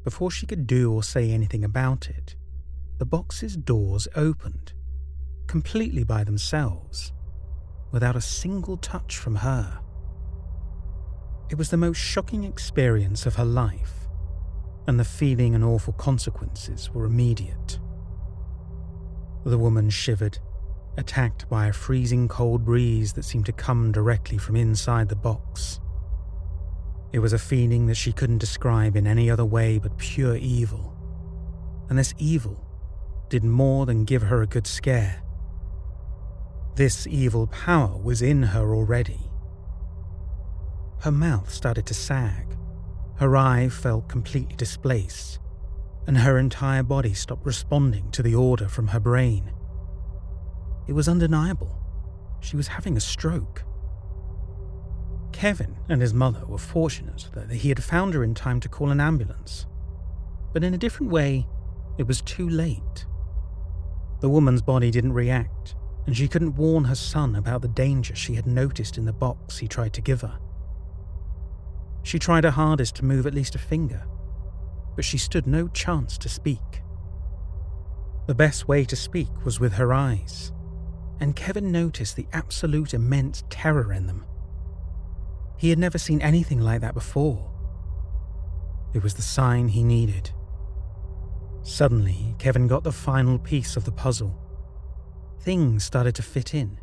before 0.04 0.30
she 0.30 0.46
could 0.46 0.66
do 0.66 0.90
or 0.90 1.02
say 1.02 1.32
anything 1.32 1.64
about 1.64 2.08
it, 2.08 2.34
the 2.96 3.04
box's 3.04 3.58
doors 3.58 4.08
opened, 4.16 4.72
completely 5.46 6.04
by 6.04 6.24
themselves, 6.24 7.12
without 7.92 8.16
a 8.16 8.20
single 8.20 8.76
touch 8.76 9.16
from 9.16 9.36
her. 9.36 9.80
It 11.50 11.58
was 11.58 11.70
the 11.70 11.76
most 11.76 11.98
shocking 11.98 12.44
experience 12.44 13.26
of 13.26 13.36
her 13.36 13.44
life 13.44 14.06
and 14.86 15.00
the 15.00 15.04
feeling 15.04 15.54
and 15.54 15.64
awful 15.64 15.92
consequences 15.92 16.90
were 16.92 17.04
immediate. 17.04 17.78
The 19.44 19.58
woman 19.58 19.90
shivered, 19.90 20.38
attacked 20.96 21.48
by 21.48 21.66
a 21.66 21.72
freezing 21.72 22.28
cold 22.28 22.64
breeze 22.64 23.12
that 23.14 23.24
seemed 23.24 23.46
to 23.46 23.52
come 23.52 23.92
directly 23.92 24.38
from 24.38 24.56
inside 24.56 25.08
the 25.08 25.16
box. 25.16 25.80
It 27.12 27.18
was 27.18 27.32
a 27.32 27.38
feeling 27.38 27.86
that 27.86 27.96
she 27.96 28.12
couldn't 28.12 28.38
describe 28.38 28.96
in 28.96 29.06
any 29.06 29.30
other 29.30 29.44
way 29.44 29.78
but 29.78 29.98
pure 29.98 30.36
evil. 30.36 30.92
And 31.88 31.98
this 31.98 32.14
evil 32.18 32.64
did 33.28 33.44
more 33.44 33.86
than 33.86 34.04
give 34.04 34.22
her 34.22 34.42
a 34.42 34.46
good 34.46 34.66
scare. 34.66 35.22
This 36.76 37.06
evil 37.06 37.46
power 37.46 37.96
was 37.96 38.20
in 38.20 38.42
her 38.42 38.74
already. 38.74 39.30
Her 41.00 41.10
mouth 41.10 41.50
started 41.50 41.86
to 41.86 41.94
sag, 41.94 42.54
her 43.14 43.34
eye 43.34 43.70
felt 43.70 44.10
completely 44.10 44.56
displaced, 44.56 45.38
and 46.06 46.18
her 46.18 46.36
entire 46.36 46.82
body 46.82 47.14
stopped 47.14 47.46
responding 47.46 48.10
to 48.10 48.22
the 48.22 48.34
order 48.34 48.68
from 48.68 48.88
her 48.88 49.00
brain. 49.00 49.54
It 50.86 50.92
was 50.92 51.08
undeniable. 51.08 51.82
She 52.40 52.58
was 52.58 52.68
having 52.68 52.94
a 52.94 53.00
stroke. 53.00 53.64
Kevin 55.32 55.76
and 55.88 56.02
his 56.02 56.12
mother 56.12 56.44
were 56.44 56.58
fortunate 56.58 57.30
that 57.32 57.50
he 57.50 57.70
had 57.70 57.82
found 57.82 58.12
her 58.12 58.22
in 58.22 58.34
time 58.34 58.60
to 58.60 58.68
call 58.68 58.90
an 58.90 59.00
ambulance. 59.00 59.64
But 60.52 60.62
in 60.62 60.74
a 60.74 60.78
different 60.78 61.10
way, 61.10 61.46
it 61.96 62.06
was 62.06 62.20
too 62.20 62.50
late. 62.50 63.06
The 64.20 64.28
woman's 64.28 64.60
body 64.60 64.90
didn't 64.90 65.14
react, 65.14 65.74
and 66.06 66.16
she 66.16 66.28
couldn't 66.28 66.54
warn 66.54 66.84
her 66.84 66.94
son 66.94 67.34
about 67.34 67.62
the 67.62 67.68
danger 67.68 68.14
she 68.14 68.34
had 68.34 68.46
noticed 68.46 68.96
in 68.96 69.04
the 69.04 69.12
box 69.12 69.58
he 69.58 69.66
tried 69.66 69.92
to 69.92 70.00
give 70.00 70.20
her. 70.20 70.38
She 72.04 72.20
tried 72.20 72.44
her 72.44 72.50
hardest 72.50 72.94
to 72.96 73.04
move 73.04 73.26
at 73.26 73.34
least 73.34 73.56
a 73.56 73.58
finger, 73.58 74.06
but 74.94 75.04
she 75.04 75.18
stood 75.18 75.46
no 75.46 75.66
chance 75.68 76.16
to 76.18 76.28
speak. 76.28 76.82
The 78.28 78.34
best 78.34 78.68
way 78.68 78.84
to 78.84 78.96
speak 78.96 79.28
was 79.44 79.58
with 79.58 79.74
her 79.74 79.92
eyes, 79.92 80.52
and 81.20 81.34
Kevin 81.34 81.72
noticed 81.72 82.14
the 82.14 82.28
absolute 82.32 82.94
immense 82.94 83.42
terror 83.50 83.92
in 83.92 84.06
them. 84.06 84.24
He 85.56 85.70
had 85.70 85.78
never 85.78 85.98
seen 85.98 86.22
anything 86.22 86.60
like 86.60 86.82
that 86.82 86.94
before. 86.94 87.50
It 88.94 89.02
was 89.02 89.14
the 89.14 89.22
sign 89.22 89.68
he 89.68 89.82
needed. 89.82 90.30
Suddenly, 91.62 92.36
Kevin 92.38 92.68
got 92.68 92.84
the 92.84 92.92
final 92.92 93.38
piece 93.38 93.76
of 93.76 93.84
the 93.84 93.92
puzzle. 93.92 94.40
Things 95.40 95.84
started 95.84 96.14
to 96.16 96.22
fit 96.22 96.54
in. 96.54 96.78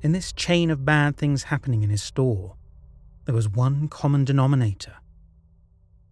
In 0.00 0.12
this 0.12 0.32
chain 0.32 0.70
of 0.70 0.84
bad 0.84 1.16
things 1.16 1.44
happening 1.44 1.82
in 1.82 1.90
his 1.90 2.02
store, 2.02 2.56
there 3.24 3.34
was 3.34 3.48
one 3.48 3.88
common 3.88 4.24
denominator 4.24 4.94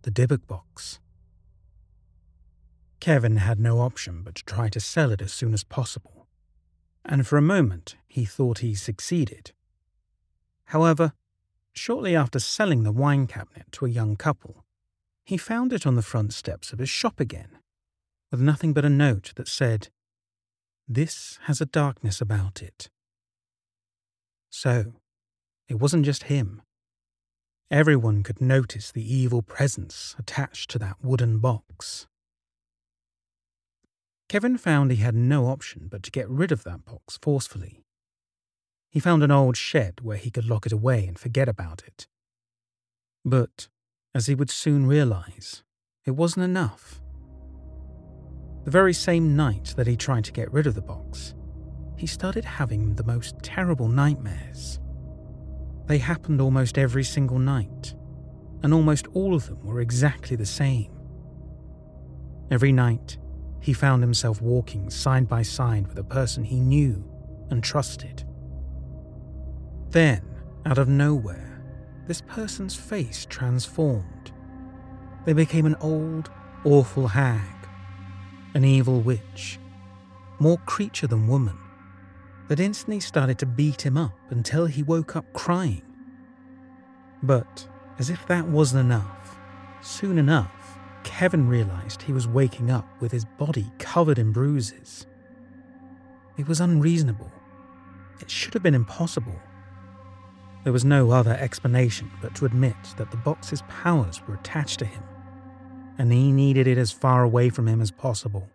the 0.02 0.11
Dybbuk 0.12 0.47
box. 0.47 1.00
Kevin 3.00 3.38
had 3.38 3.59
no 3.59 3.81
option 3.81 4.23
but 4.23 4.37
to 4.37 4.45
try 4.45 4.69
to 4.69 4.78
sell 4.78 5.11
it 5.11 5.21
as 5.21 5.33
soon 5.33 5.52
as 5.52 5.64
possible, 5.64 6.28
and 7.05 7.26
for 7.26 7.37
a 7.37 7.43
moment 7.43 7.97
he 8.07 8.25
thought 8.25 8.59
he 8.59 8.75
succeeded. 8.75 9.52
However, 10.66 11.12
shortly 11.73 12.14
after 12.14 12.38
selling 12.38 12.85
the 12.85 12.93
wine 12.93 13.26
cabinet 13.26 13.66
to 13.73 13.85
a 13.85 13.90
young 13.90 14.14
couple, 14.14 14.64
he 15.25 15.37
found 15.37 15.73
it 15.73 15.87
on 15.87 15.97
the 15.97 16.02
front 16.02 16.33
steps 16.33 16.73
of 16.73 16.78
his 16.78 16.88
shop 16.88 17.19
again, 17.19 17.59
with 18.31 18.40
nothing 18.40 18.73
but 18.73 18.85
a 18.85 18.88
note 18.88 19.33
that 19.35 19.49
said, 19.49 19.88
This 20.88 21.38
has 21.43 21.61
a 21.61 21.66
darkness 21.66 22.21
about 22.21 22.62
it. 22.62 22.88
So, 24.50 24.95
it 25.69 25.81
wasn't 25.81 26.05
just 26.05 26.25
him. 26.25 26.62
Everyone 27.71 28.23
could 28.23 28.40
notice 28.40 28.93
the 28.93 29.14
evil 29.14 29.43
presence 29.43 30.14
attached 30.19 30.71
to 30.71 30.78
that 30.78 30.97
wooden 31.02 31.40
box. 31.40 32.07
Kevin 34.28 34.57
found 34.57 34.90
he 34.90 34.99
had 34.99 35.14
no 35.14 35.47
option 35.47 35.88
but 35.90 36.05
to 36.05 36.11
get 36.12 36.28
rid 36.28 36.52
of 36.52 36.62
that 36.64 36.85
box 36.85 37.19
forcefully. 37.21 37.83
He 38.90 39.00
found 39.00 39.25
an 39.25 39.33
old 39.33 39.57
shed 39.57 40.00
where 40.02 40.16
he 40.16 40.31
could 40.31 40.49
lock 40.49 40.66
it 40.66 40.73
away 40.73 41.07
and 41.07 41.19
forget 41.19 41.49
about 41.49 41.83
it. 41.87 42.07
But, 43.25 43.69
as 44.14 44.26
he 44.26 44.35
would 44.37 44.50
soon 44.50 44.87
realize, 44.87 45.64
it 46.05 46.12
wasn't 46.12 46.45
enough. 46.45 47.00
The 48.66 48.73
very 48.73 48.94
same 48.94 49.37
night 49.37 49.75
that 49.76 49.87
he 49.87 49.96
tried 49.96 50.25
to 50.25 50.32
get 50.32 50.52
rid 50.52 50.66
of 50.66 50.75
the 50.75 50.82
box, 50.82 51.35
he 51.96 52.08
started 52.08 52.44
having 52.44 52.96
the 52.96 53.04
most 53.04 53.38
terrible 53.40 53.87
nightmares. 53.87 54.80
They 55.87 55.99
happened 55.99 56.40
almost 56.40 56.76
every 56.76 57.04
single 57.04 57.38
night, 57.38 57.94
and 58.64 58.75
almost 58.75 59.06
all 59.14 59.37
of 59.37 59.46
them 59.46 59.64
were 59.64 59.80
exactly 59.80 60.37
the 60.37 60.44
same. 60.44 60.90
Every 62.50 62.73
night, 62.73 63.18
he 63.61 63.73
found 63.73 64.02
himself 64.02 64.42
walking 64.42 64.90
side 64.90 65.28
by 65.28 65.42
side 65.42 65.87
with 65.87 65.99
a 65.99 66.04
person 66.04 66.42
he 66.42 66.58
knew 66.58 67.04
and 67.50 67.62
trusted. 67.62 68.25
Then, 69.90 70.23
out 70.64 70.78
of 70.78 70.88
nowhere, 70.88 71.62
this 72.08 72.20
person's 72.20 72.75
face 72.75 73.26
transformed. 73.30 74.32
They 75.25 75.35
became 75.35 75.66
an 75.66 75.76
old, 75.80 76.32
awful 76.64 77.06
hag, 77.06 77.55
an 78.56 78.64
evil 78.64 79.02
witch, 79.02 79.58
more 80.38 80.56
creature 80.64 81.06
than 81.06 81.28
woman 81.28 81.58
that 82.48 82.58
instantly 82.58 82.98
started 82.98 83.38
to 83.38 83.44
beat 83.44 83.84
him 83.84 83.98
up 83.98 84.16
until 84.30 84.64
he 84.64 84.82
woke 84.82 85.14
up 85.14 85.30
crying. 85.34 85.82
But, 87.22 87.68
as 87.98 88.08
if 88.08 88.26
that 88.28 88.48
wasn't 88.48 88.86
enough, 88.86 89.36
soon 89.82 90.16
enough, 90.16 90.78
Kevin 91.04 91.46
realized 91.50 92.00
he 92.00 92.14
was 92.14 92.26
waking 92.26 92.70
up 92.70 92.88
with 92.98 93.12
his 93.12 93.26
body 93.26 93.70
covered 93.78 94.18
in 94.18 94.32
bruises. 94.32 95.06
It 96.38 96.48
was 96.48 96.60
unreasonable. 96.60 97.30
It 98.22 98.30
should 98.30 98.54
have 98.54 98.62
been 98.62 98.75
impossible. 98.75 99.38
There 100.64 100.72
was 100.72 100.84
no 100.86 101.10
other 101.10 101.36
explanation 101.38 102.10
but 102.22 102.34
to 102.36 102.46
admit 102.46 102.76
that 102.96 103.10
the 103.10 103.18
box's 103.18 103.62
powers 103.68 104.22
were 104.26 104.34
attached 104.34 104.78
to 104.78 104.86
him, 104.86 105.02
and 105.98 106.12
he 106.12 106.32
needed 106.32 106.66
it 106.66 106.78
as 106.78 106.92
far 106.92 107.22
away 107.22 107.48
from 107.48 107.66
him 107.66 107.80
as 107.80 107.90
possible. 107.90 108.48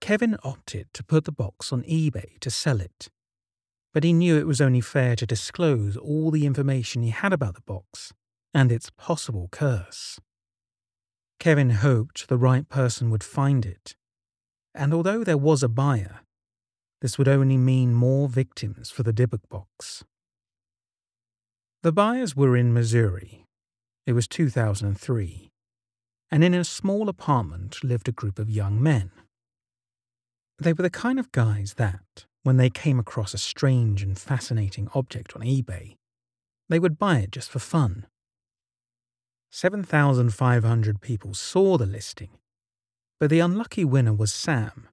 Kevin 0.00 0.36
opted 0.42 0.86
to 0.94 1.04
put 1.04 1.24
the 1.24 1.32
box 1.32 1.72
on 1.72 1.82
eBay 1.82 2.38
to 2.40 2.50
sell 2.50 2.80
it, 2.80 3.08
but 3.92 4.04
he 4.04 4.12
knew 4.12 4.38
it 4.38 4.46
was 4.46 4.60
only 4.60 4.80
fair 4.80 5.16
to 5.16 5.26
disclose 5.26 5.96
all 5.96 6.30
the 6.30 6.46
information 6.46 7.02
he 7.02 7.10
had 7.10 7.32
about 7.32 7.54
the 7.54 7.62
box 7.62 8.12
and 8.54 8.70
its 8.70 8.90
possible 8.90 9.48
curse. 9.50 10.18
Kevin 11.38 11.70
hoped 11.70 12.28
the 12.28 12.38
right 12.38 12.68
person 12.68 13.10
would 13.10 13.24
find 13.24 13.64
it, 13.64 13.96
and 14.74 14.92
although 14.92 15.24
there 15.24 15.38
was 15.38 15.62
a 15.62 15.68
buyer, 15.68 16.20
this 17.00 17.18
would 17.18 17.28
only 17.28 17.56
mean 17.56 17.94
more 17.94 18.28
victims 18.28 18.90
for 18.90 19.02
the 19.02 19.12
Dybbuk 19.12 19.48
box. 19.48 20.04
The 21.82 21.92
buyers 21.92 22.34
were 22.34 22.56
in 22.56 22.74
Missouri. 22.74 23.44
It 24.04 24.14
was 24.14 24.26
2003, 24.26 25.47
and 26.30 26.44
in 26.44 26.54
a 26.54 26.64
small 26.64 27.08
apartment 27.08 27.82
lived 27.82 28.08
a 28.08 28.12
group 28.12 28.38
of 28.38 28.50
young 28.50 28.82
men. 28.82 29.10
They 30.58 30.72
were 30.72 30.82
the 30.82 30.90
kind 30.90 31.18
of 31.18 31.32
guys 31.32 31.74
that, 31.74 32.26
when 32.42 32.56
they 32.56 32.70
came 32.70 32.98
across 32.98 33.34
a 33.34 33.38
strange 33.38 34.02
and 34.02 34.18
fascinating 34.18 34.88
object 34.94 35.34
on 35.34 35.42
eBay, 35.42 35.96
they 36.68 36.78
would 36.78 36.98
buy 36.98 37.18
it 37.18 37.30
just 37.30 37.50
for 37.50 37.58
fun. 37.58 38.06
7,500 39.50 41.00
people 41.00 41.32
saw 41.32 41.78
the 41.78 41.86
listing, 41.86 42.30
but 43.18 43.30
the 43.30 43.40
unlucky 43.40 43.84
winner 43.84 44.12
was 44.12 44.32
Sam, 44.32 44.88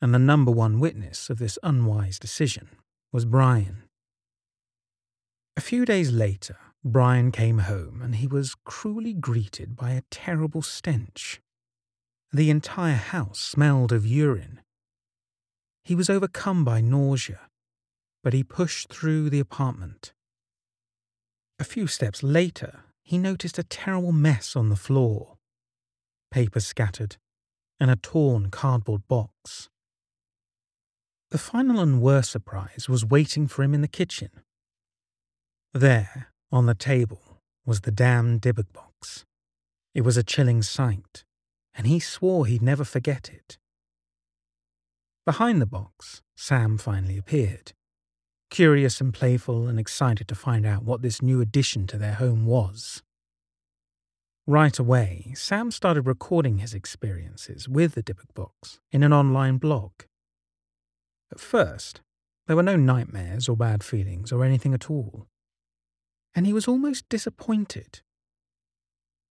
and 0.00 0.12
the 0.12 0.18
number 0.18 0.50
one 0.50 0.80
witness 0.80 1.30
of 1.30 1.38
this 1.38 1.58
unwise 1.62 2.18
decision 2.18 2.68
was 3.12 3.24
Brian. 3.24 3.84
A 5.56 5.60
few 5.60 5.84
days 5.84 6.12
later, 6.12 6.58
Brian 6.86 7.32
came 7.32 7.58
home 7.58 8.00
and 8.00 8.16
he 8.16 8.26
was 8.26 8.54
cruelly 8.64 9.12
greeted 9.12 9.76
by 9.76 9.90
a 9.90 10.02
terrible 10.10 10.62
stench. 10.62 11.40
The 12.32 12.48
entire 12.48 12.94
house 12.94 13.40
smelled 13.40 13.92
of 13.92 14.06
urine, 14.06 14.60
he 15.84 15.94
was 15.94 16.10
overcome 16.10 16.64
by 16.64 16.80
nausea, 16.80 17.48
but 18.24 18.32
he 18.32 18.42
pushed 18.42 18.88
through 18.88 19.30
the 19.30 19.40
apartment. 19.40 20.12
A 21.58 21.64
few 21.64 21.86
steps 21.86 22.22
later, 22.22 22.80
he 23.02 23.18
noticed 23.18 23.58
a 23.58 23.62
terrible 23.62 24.12
mess 24.12 24.56
on 24.56 24.68
the 24.68 24.76
floor 24.76 25.36
paper 26.30 26.60
scattered, 26.60 27.16
and 27.80 27.90
a 27.90 27.96
torn 27.96 28.50
cardboard 28.50 29.06
box. 29.08 29.68
The 31.30 31.38
final 31.38 31.80
and 31.80 32.00
worst 32.00 32.30
surprise 32.30 32.88
was 32.88 33.04
waiting 33.04 33.46
for 33.46 33.62
him 33.62 33.74
in 33.74 33.80
the 33.80 33.88
kitchen. 33.88 34.30
There, 35.72 36.28
on 36.50 36.66
the 36.66 36.74
table, 36.74 37.40
was 37.64 37.80
the 37.80 37.90
damned 37.90 38.42
Dybbuk 38.42 38.72
box. 38.72 39.24
It 39.94 40.02
was 40.02 40.16
a 40.16 40.22
chilling 40.22 40.62
sight, 40.62 41.24
and 41.74 41.86
he 41.86 41.98
swore 41.98 42.46
he'd 42.46 42.62
never 42.62 42.84
forget 42.84 43.30
it. 43.32 43.58
Behind 45.24 45.60
the 45.60 45.66
box, 45.66 46.22
Sam 46.36 46.78
finally 46.78 47.18
appeared, 47.18 47.72
curious 48.50 49.00
and 49.00 49.12
playful 49.12 49.66
and 49.66 49.78
excited 49.78 50.28
to 50.28 50.34
find 50.34 50.64
out 50.64 50.84
what 50.84 51.02
this 51.02 51.20
new 51.20 51.40
addition 51.40 51.86
to 51.88 51.98
their 51.98 52.14
home 52.14 52.46
was. 52.46 53.02
Right 54.46 54.78
away, 54.78 55.32
Sam 55.34 55.72
started 55.72 56.06
recording 56.06 56.58
his 56.58 56.72
experiences 56.72 57.68
with 57.68 57.94
the 57.94 58.02
Dybbuk 58.02 58.32
box 58.34 58.78
in 58.92 59.02
an 59.02 59.12
online 59.12 59.56
blog. 59.56 59.90
At 61.32 61.40
first, 61.40 62.00
there 62.46 62.54
were 62.54 62.62
no 62.62 62.76
nightmares 62.76 63.48
or 63.48 63.56
bad 63.56 63.82
feelings 63.82 64.30
or 64.30 64.44
anything 64.44 64.72
at 64.72 64.88
all. 64.88 65.26
And 66.36 66.46
he 66.46 66.52
was 66.52 66.68
almost 66.68 67.08
disappointed. 67.08 68.02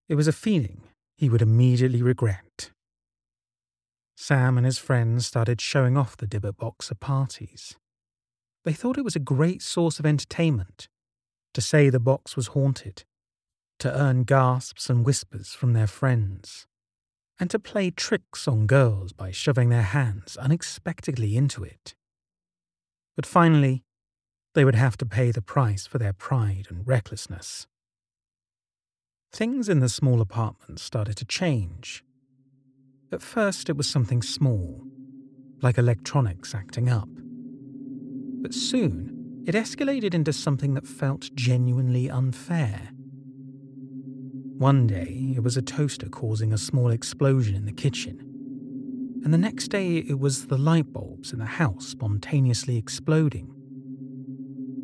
It 0.08 0.16
was 0.16 0.28
a 0.28 0.32
feeling 0.32 0.82
he 1.16 1.30
would 1.30 1.40
immediately 1.40 2.02
regret. 2.02 2.70
Sam 4.16 4.58
and 4.58 4.66
his 4.66 4.78
friends 4.78 5.26
started 5.26 5.60
showing 5.60 5.96
off 5.96 6.16
the 6.16 6.26
Dybbuk 6.26 6.58
box 6.58 6.90
at 6.90 7.00
parties. 7.00 7.76
They 8.64 8.72
thought 8.72 8.98
it 8.98 9.04
was 9.04 9.16
a 9.16 9.20
great 9.20 9.62
source 9.62 9.98
of 9.98 10.04
entertainment 10.04 10.88
to 11.54 11.62
say 11.62 11.88
the 11.88 12.00
box 12.00 12.36
was 12.36 12.48
haunted, 12.48 13.04
to 13.78 13.98
earn 13.98 14.24
gasps 14.24 14.90
and 14.90 15.06
whispers 15.06 15.54
from 15.54 15.72
their 15.72 15.86
friends, 15.86 16.66
and 17.38 17.48
to 17.50 17.58
play 17.58 17.90
tricks 17.90 18.46
on 18.46 18.66
girls 18.66 19.14
by 19.14 19.30
shoving 19.30 19.70
their 19.70 19.82
hands 19.82 20.36
unexpectedly 20.36 21.36
into 21.36 21.62
it. 21.62 21.94
But 23.14 23.24
finally, 23.24 23.84
they 24.56 24.64
would 24.64 24.74
have 24.74 24.96
to 24.96 25.04
pay 25.04 25.30
the 25.30 25.42
price 25.42 25.86
for 25.86 25.98
their 25.98 26.14
pride 26.14 26.66
and 26.70 26.86
recklessness. 26.86 27.66
Things 29.30 29.68
in 29.68 29.80
the 29.80 29.88
small 29.90 30.22
apartment 30.22 30.80
started 30.80 31.18
to 31.18 31.26
change. 31.26 32.02
At 33.12 33.20
first, 33.20 33.68
it 33.68 33.76
was 33.76 33.86
something 33.86 34.22
small, 34.22 34.82
like 35.60 35.76
electronics 35.76 36.54
acting 36.54 36.88
up. 36.88 37.10
But 38.40 38.54
soon, 38.54 39.44
it 39.46 39.54
escalated 39.54 40.14
into 40.14 40.32
something 40.32 40.72
that 40.72 40.86
felt 40.86 41.28
genuinely 41.34 42.08
unfair. 42.08 42.92
One 44.56 44.86
day, 44.86 45.34
it 45.36 45.42
was 45.42 45.58
a 45.58 45.62
toaster 45.62 46.08
causing 46.08 46.54
a 46.54 46.58
small 46.58 46.92
explosion 46.92 47.54
in 47.54 47.66
the 47.66 47.72
kitchen. 47.72 48.20
And 49.22 49.34
the 49.34 49.38
next 49.38 49.68
day, 49.68 49.98
it 49.98 50.18
was 50.18 50.46
the 50.46 50.56
light 50.56 50.94
bulbs 50.94 51.34
in 51.34 51.40
the 51.40 51.44
house 51.44 51.88
spontaneously 51.88 52.78
exploding. 52.78 53.55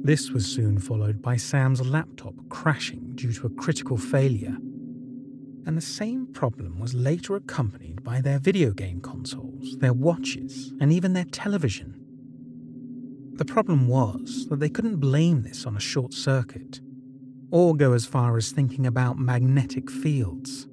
This 0.05 0.31
was 0.31 0.47
soon 0.47 0.79
followed 0.79 1.23
by 1.23 1.37
Sam's 1.37 1.81
laptop 1.81 2.35
crashing 2.49 3.13
due 3.15 3.33
to 3.35 3.47
a 3.47 3.51
critical 3.51 3.97
failure 3.97 4.57
And 5.67 5.77
the 5.77 5.83
same 5.83 6.27
problem 6.27 6.81
was 6.81 6.95
later 6.95 7.37
accompanied 7.37 8.03
by 8.03 8.21
their 8.21 8.39
video 8.39 8.73
game 8.73 9.01
consoles, 9.01 9.77
their 9.79 9.93
watches, 9.93 10.73
and 10.81 10.93
even 10.93 11.13
their 11.13 11.25
television. 11.25 12.01
The 13.35 13.45
problem 13.45 13.87
was 13.89 14.49
that 14.49 14.61
they 14.61 14.69
couldn't 14.69 14.97
blame 14.97 15.43
this 15.43 15.67
on 15.67 15.77
a 15.77 15.81
short 15.81 16.13
circuit, 16.13 16.81
or 17.51 17.77
go 17.77 17.93
as 17.93 18.07
far 18.07 18.37
as 18.37 18.51
thinking 18.51 18.87
about 18.87 19.19
magnetic 19.19 19.91
fields. 19.91 20.67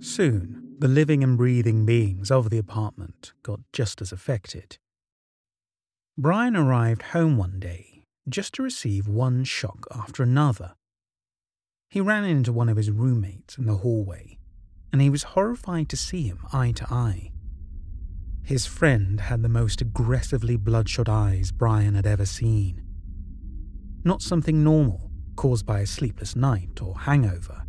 Soon, 0.00 0.74
the 0.78 0.88
living 0.88 1.22
and 1.22 1.38
breathing 1.38 1.86
beings 1.86 2.30
of 2.30 2.50
the 2.50 2.58
apartment 2.58 3.32
got 3.42 3.60
just 3.72 4.02
as 4.02 4.12
affected. 4.12 4.78
Brian 6.18 6.56
arrived 6.56 7.02
home 7.02 7.36
one 7.36 7.60
day 7.60 8.02
just 8.26 8.54
to 8.54 8.62
receive 8.62 9.06
one 9.06 9.44
shock 9.44 9.86
after 9.94 10.22
another. 10.22 10.72
He 11.90 12.00
ran 12.00 12.24
into 12.24 12.54
one 12.54 12.70
of 12.70 12.78
his 12.78 12.90
roommates 12.90 13.58
in 13.58 13.66
the 13.66 13.76
hallway, 13.76 14.38
and 14.90 15.02
he 15.02 15.10
was 15.10 15.34
horrified 15.34 15.90
to 15.90 15.96
see 15.96 16.22
him 16.22 16.38
eye 16.54 16.72
to 16.72 16.90
eye. 16.90 17.32
His 18.42 18.64
friend 18.64 19.20
had 19.20 19.42
the 19.42 19.50
most 19.50 19.82
aggressively 19.82 20.56
bloodshot 20.56 21.06
eyes 21.06 21.52
Brian 21.52 21.94
had 21.94 22.06
ever 22.06 22.24
seen. 22.24 22.82
Not 24.02 24.22
something 24.22 24.64
normal 24.64 25.10
caused 25.36 25.66
by 25.66 25.80
a 25.80 25.86
sleepless 25.86 26.34
night 26.34 26.80
or 26.80 26.98
hangover. 26.98 27.64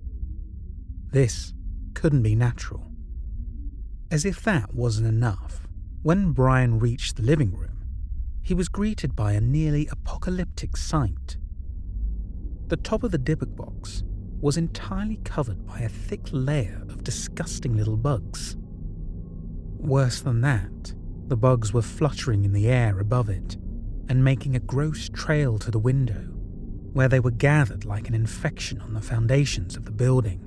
This 1.12 1.54
couldn't 1.96 2.24
be 2.24 2.36
natural. 2.36 2.94
As 4.10 4.24
if 4.24 4.42
that 4.44 4.74
wasn't 4.74 5.10
enough, 5.10 5.68
when 6.02 6.32
Brian 6.32 6.80
reached 6.80 7.18
the 7.18 7.24
living 7.24 7.54
room, 7.54 7.77
he 8.48 8.54
was 8.54 8.70
greeted 8.70 9.14
by 9.14 9.34
a 9.34 9.42
nearly 9.42 9.90
apocalyptic 9.92 10.78
sight. 10.78 11.36
The 12.68 12.78
top 12.78 13.04
of 13.04 13.12
the 13.12 13.20
Dybbuk 13.20 13.58
box 13.58 14.06
was 14.40 14.56
entirely 14.56 15.20
covered 15.26 15.68
by 15.68 15.80
a 15.80 15.90
thick 15.90 16.22
layer 16.32 16.82
of 16.88 17.04
disgusting 17.04 17.76
little 17.76 17.98
bugs. 17.98 18.56
Worse 19.78 20.22
than 20.22 20.40
that, 20.42 20.94
the 21.28 21.36
bugs 21.36 21.74
were 21.74 21.82
fluttering 21.82 22.46
in 22.46 22.54
the 22.54 22.70
air 22.70 23.02
above 23.02 23.28
it 23.28 23.58
and 24.08 24.24
making 24.24 24.56
a 24.56 24.62
gross 24.62 25.10
trail 25.10 25.60
to 25.60 25.70
the 25.70 25.78
window, 25.78 26.32
where 26.94 27.10
they 27.10 27.20
were 27.20 27.32
gathered 27.32 27.84
like 27.84 28.08
an 28.08 28.16
infection 28.16 28.80
on 28.80 28.94
the 28.94 29.02
foundations 29.02 29.76
of 29.76 29.84
the 29.84 29.92
building. 29.92 30.40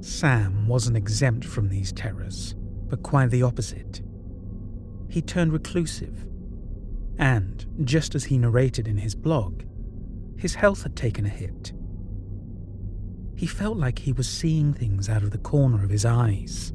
Sam 0.00 0.66
wasn't 0.66 0.96
exempt 0.96 1.44
from 1.44 1.68
these 1.68 1.92
terrors, 1.92 2.54
but 2.88 3.02
quite 3.02 3.28
the 3.28 3.42
opposite. 3.42 4.00
He 5.10 5.20
turned 5.20 5.52
reclusive, 5.52 6.24
and, 7.18 7.66
just 7.84 8.14
as 8.14 8.24
he 8.24 8.38
narrated 8.38 8.88
in 8.88 8.98
his 8.98 9.14
blog, 9.14 9.62
his 10.36 10.54
health 10.54 10.84
had 10.84 10.96
taken 10.96 11.26
a 11.26 11.30
hit 11.30 11.72
he 13.38 13.46
felt 13.46 13.76
like 13.76 14.00
he 14.00 14.12
was 14.12 14.28
seeing 14.28 14.74
things 14.74 15.08
out 15.08 15.22
of 15.22 15.30
the 15.30 15.38
corner 15.38 15.84
of 15.84 15.90
his 15.90 16.04
eyes. 16.04 16.72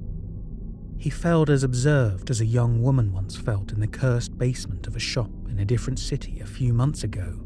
He 0.98 1.10
felt 1.10 1.50
as 1.50 1.62
observed 1.62 2.30
as 2.30 2.40
a 2.40 2.46
young 2.46 2.82
woman 2.82 3.12
once 3.12 3.36
felt 3.36 3.74
in 3.74 3.82
the 3.82 3.88
cursed 3.88 4.38
basement 4.38 4.88
of 4.88 4.96
a 4.96 5.00
shop 5.00 5.30
in 5.50 5.60
a 5.60 5.66
different 5.66 6.00
city 6.00 6.40
a 6.40 6.46
few 6.46 6.74
months 6.74 7.04
ago. 7.04 7.44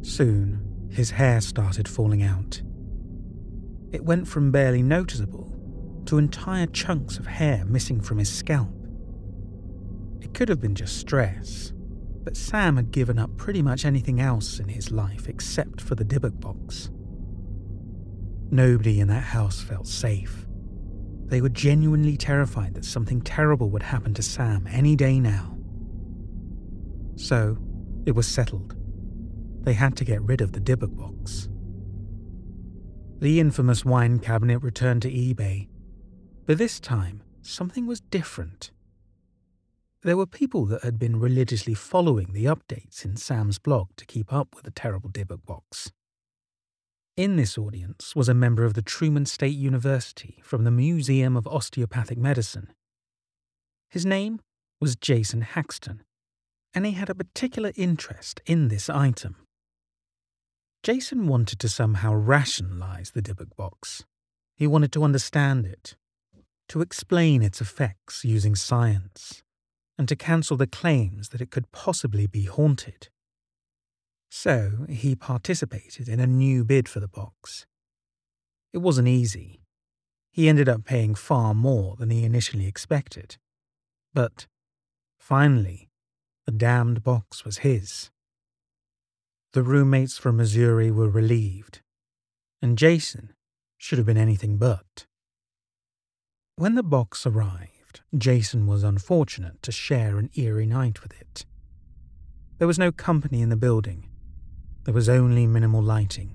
Soon, 0.00 0.88
his 0.90 1.10
hair 1.10 1.42
started 1.42 1.86
falling 1.86 2.22
out. 2.22 2.62
It 3.92 4.06
went 4.06 4.26
from 4.26 4.50
barely 4.50 4.82
noticeable 4.82 5.54
to 6.06 6.16
entire 6.16 6.68
chunks 6.68 7.18
of 7.18 7.26
hair 7.26 7.66
missing 7.66 8.00
from 8.00 8.16
his 8.16 8.32
scalp. 8.32 8.72
It 10.22 10.34
could 10.34 10.48
have 10.48 10.60
been 10.60 10.76
just 10.76 10.98
stress, 10.98 11.72
but 12.22 12.36
Sam 12.36 12.76
had 12.76 12.92
given 12.92 13.18
up 13.18 13.36
pretty 13.36 13.60
much 13.60 13.84
anything 13.84 14.20
else 14.20 14.60
in 14.60 14.68
his 14.68 14.92
life 14.92 15.28
except 15.28 15.80
for 15.80 15.96
the 15.96 16.04
Dybbuk 16.04 16.40
box. 16.40 16.90
Nobody 18.50 19.00
in 19.00 19.08
that 19.08 19.24
house 19.24 19.60
felt 19.60 19.88
safe. 19.88 20.46
They 21.26 21.40
were 21.40 21.48
genuinely 21.48 22.16
terrified 22.16 22.74
that 22.74 22.84
something 22.84 23.20
terrible 23.20 23.70
would 23.70 23.82
happen 23.82 24.14
to 24.14 24.22
Sam 24.22 24.68
any 24.70 24.94
day 24.94 25.18
now. 25.18 25.58
So, 27.16 27.58
it 28.06 28.12
was 28.12 28.28
settled. 28.28 28.76
They 29.64 29.72
had 29.72 29.96
to 29.96 30.04
get 30.04 30.22
rid 30.22 30.40
of 30.40 30.52
the 30.52 30.60
Dybbuk 30.60 30.96
box. 30.96 31.48
The 33.18 33.40
infamous 33.40 33.84
wine 33.84 34.20
cabinet 34.20 34.58
returned 34.58 35.02
to 35.02 35.10
eBay, 35.10 35.68
but 36.46 36.58
this 36.58 36.78
time 36.78 37.22
something 37.40 37.86
was 37.86 38.00
different. 38.00 38.70
There 40.04 40.16
were 40.16 40.26
people 40.26 40.66
that 40.66 40.82
had 40.82 40.98
been 40.98 41.20
religiously 41.20 41.74
following 41.74 42.32
the 42.32 42.46
updates 42.46 43.04
in 43.04 43.14
Sam's 43.16 43.60
blog 43.60 43.90
to 43.96 44.04
keep 44.04 44.32
up 44.32 44.56
with 44.56 44.64
the 44.64 44.72
terrible 44.72 45.08
Dybbuk 45.08 45.46
box. 45.46 45.92
In 47.16 47.36
this 47.36 47.56
audience 47.56 48.16
was 48.16 48.28
a 48.28 48.34
member 48.34 48.64
of 48.64 48.74
the 48.74 48.82
Truman 48.82 49.26
State 49.26 49.56
University 49.56 50.40
from 50.42 50.64
the 50.64 50.72
Museum 50.72 51.36
of 51.36 51.46
Osteopathic 51.46 52.18
Medicine. 52.18 52.72
His 53.90 54.04
name 54.04 54.40
was 54.80 54.96
Jason 54.96 55.42
Haxton, 55.42 56.02
and 56.74 56.84
he 56.84 56.92
had 56.92 57.08
a 57.08 57.14
particular 57.14 57.70
interest 57.76 58.40
in 58.44 58.68
this 58.68 58.90
item. 58.90 59.36
Jason 60.82 61.28
wanted 61.28 61.60
to 61.60 61.68
somehow 61.68 62.12
rationalize 62.12 63.12
the 63.12 63.22
Dybbuk 63.22 63.54
box. 63.56 64.04
He 64.56 64.66
wanted 64.66 64.90
to 64.92 65.04
understand 65.04 65.64
it, 65.64 65.94
to 66.70 66.80
explain 66.80 67.40
its 67.40 67.60
effects 67.60 68.24
using 68.24 68.56
science, 68.56 69.44
and 69.98 70.08
to 70.08 70.16
cancel 70.16 70.56
the 70.56 70.66
claims 70.66 71.28
that 71.30 71.40
it 71.40 71.50
could 71.50 71.70
possibly 71.72 72.26
be 72.26 72.44
haunted. 72.44 73.08
So 74.30 74.86
he 74.88 75.14
participated 75.14 76.08
in 76.08 76.18
a 76.18 76.26
new 76.26 76.64
bid 76.64 76.88
for 76.88 77.00
the 77.00 77.08
box. 77.08 77.66
It 78.72 78.78
wasn't 78.78 79.08
easy. 79.08 79.60
He 80.30 80.48
ended 80.48 80.68
up 80.68 80.84
paying 80.84 81.14
far 81.14 81.52
more 81.52 81.96
than 81.96 82.08
he 82.08 82.24
initially 82.24 82.66
expected. 82.66 83.36
But 84.14 84.46
finally, 85.18 85.90
the 86.46 86.52
damned 86.52 87.02
box 87.02 87.44
was 87.44 87.58
his. 87.58 88.10
The 89.52 89.62
roommates 89.62 90.16
from 90.16 90.38
Missouri 90.38 90.90
were 90.90 91.10
relieved, 91.10 91.82
and 92.62 92.78
Jason 92.78 93.34
should 93.76 93.98
have 93.98 94.06
been 94.06 94.16
anything 94.16 94.56
but. 94.56 95.06
When 96.56 96.74
the 96.74 96.82
box 96.82 97.26
arrived, 97.26 97.71
Jason 98.16 98.66
was 98.66 98.82
unfortunate 98.82 99.62
to 99.62 99.72
share 99.72 100.18
an 100.18 100.30
eerie 100.34 100.66
night 100.66 101.02
with 101.02 101.12
it. 101.20 101.44
There 102.58 102.66
was 102.66 102.78
no 102.78 102.92
company 102.92 103.42
in 103.42 103.48
the 103.48 103.56
building, 103.56 104.08
there 104.84 104.94
was 104.94 105.08
only 105.08 105.46
minimal 105.46 105.82
lighting. 105.82 106.34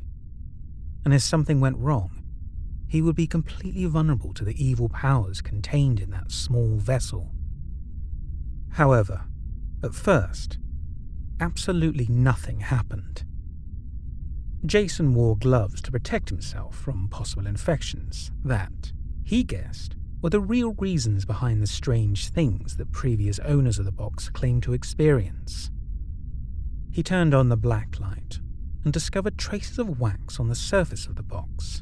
And 1.04 1.14
if 1.14 1.22
something 1.22 1.60
went 1.60 1.78
wrong, 1.78 2.24
he 2.88 3.02
would 3.02 3.16
be 3.16 3.28
completely 3.28 3.86
vulnerable 3.86 4.34
to 4.34 4.46
the 4.46 4.64
evil 4.64 4.90
powers 4.90 5.42
contained 5.42 6.00
in 6.00 6.10
that 6.12 6.32
small 6.32 6.78
vessel. 6.78 7.32
However, 8.72 9.26
at 9.84 9.94
first, 9.94 10.58
absolutely 11.40 12.08
nothing 12.10 12.62
happened. 12.62 13.24
Jason 14.66 15.14
wore 15.14 15.38
gloves 15.38 15.82
to 15.82 15.92
protect 15.92 16.30
himself 16.30 16.76
from 16.76 17.08
possible 17.10 17.48
infections 17.48 18.32
that, 18.44 18.92
he 19.24 19.44
guessed, 19.44 19.96
were 20.28 20.32
the 20.32 20.42
real 20.42 20.74
reasons 20.74 21.24
behind 21.24 21.64
the 21.64 21.68
strange 21.68 22.28
things 22.28 22.76
that 22.76 22.92
previous 22.92 23.40
owners 23.40 23.80
of 23.80 23.86
the 23.86 23.94
box 23.94 24.28
claimed 24.28 24.62
to 24.62 24.74
experience. 24.74 25.72
He 26.92 27.02
turned 27.02 27.34
on 27.34 27.48
the 27.48 27.56
black 27.56 27.98
light 27.98 28.42
and 28.84 28.92
discovered 28.92 29.38
traces 29.38 29.80
of 29.80 30.02
wax 30.02 30.38
on 30.38 30.50
the 30.50 30.54
surface 30.54 31.08
of 31.08 31.16
the 31.16 31.24
box. 31.24 31.82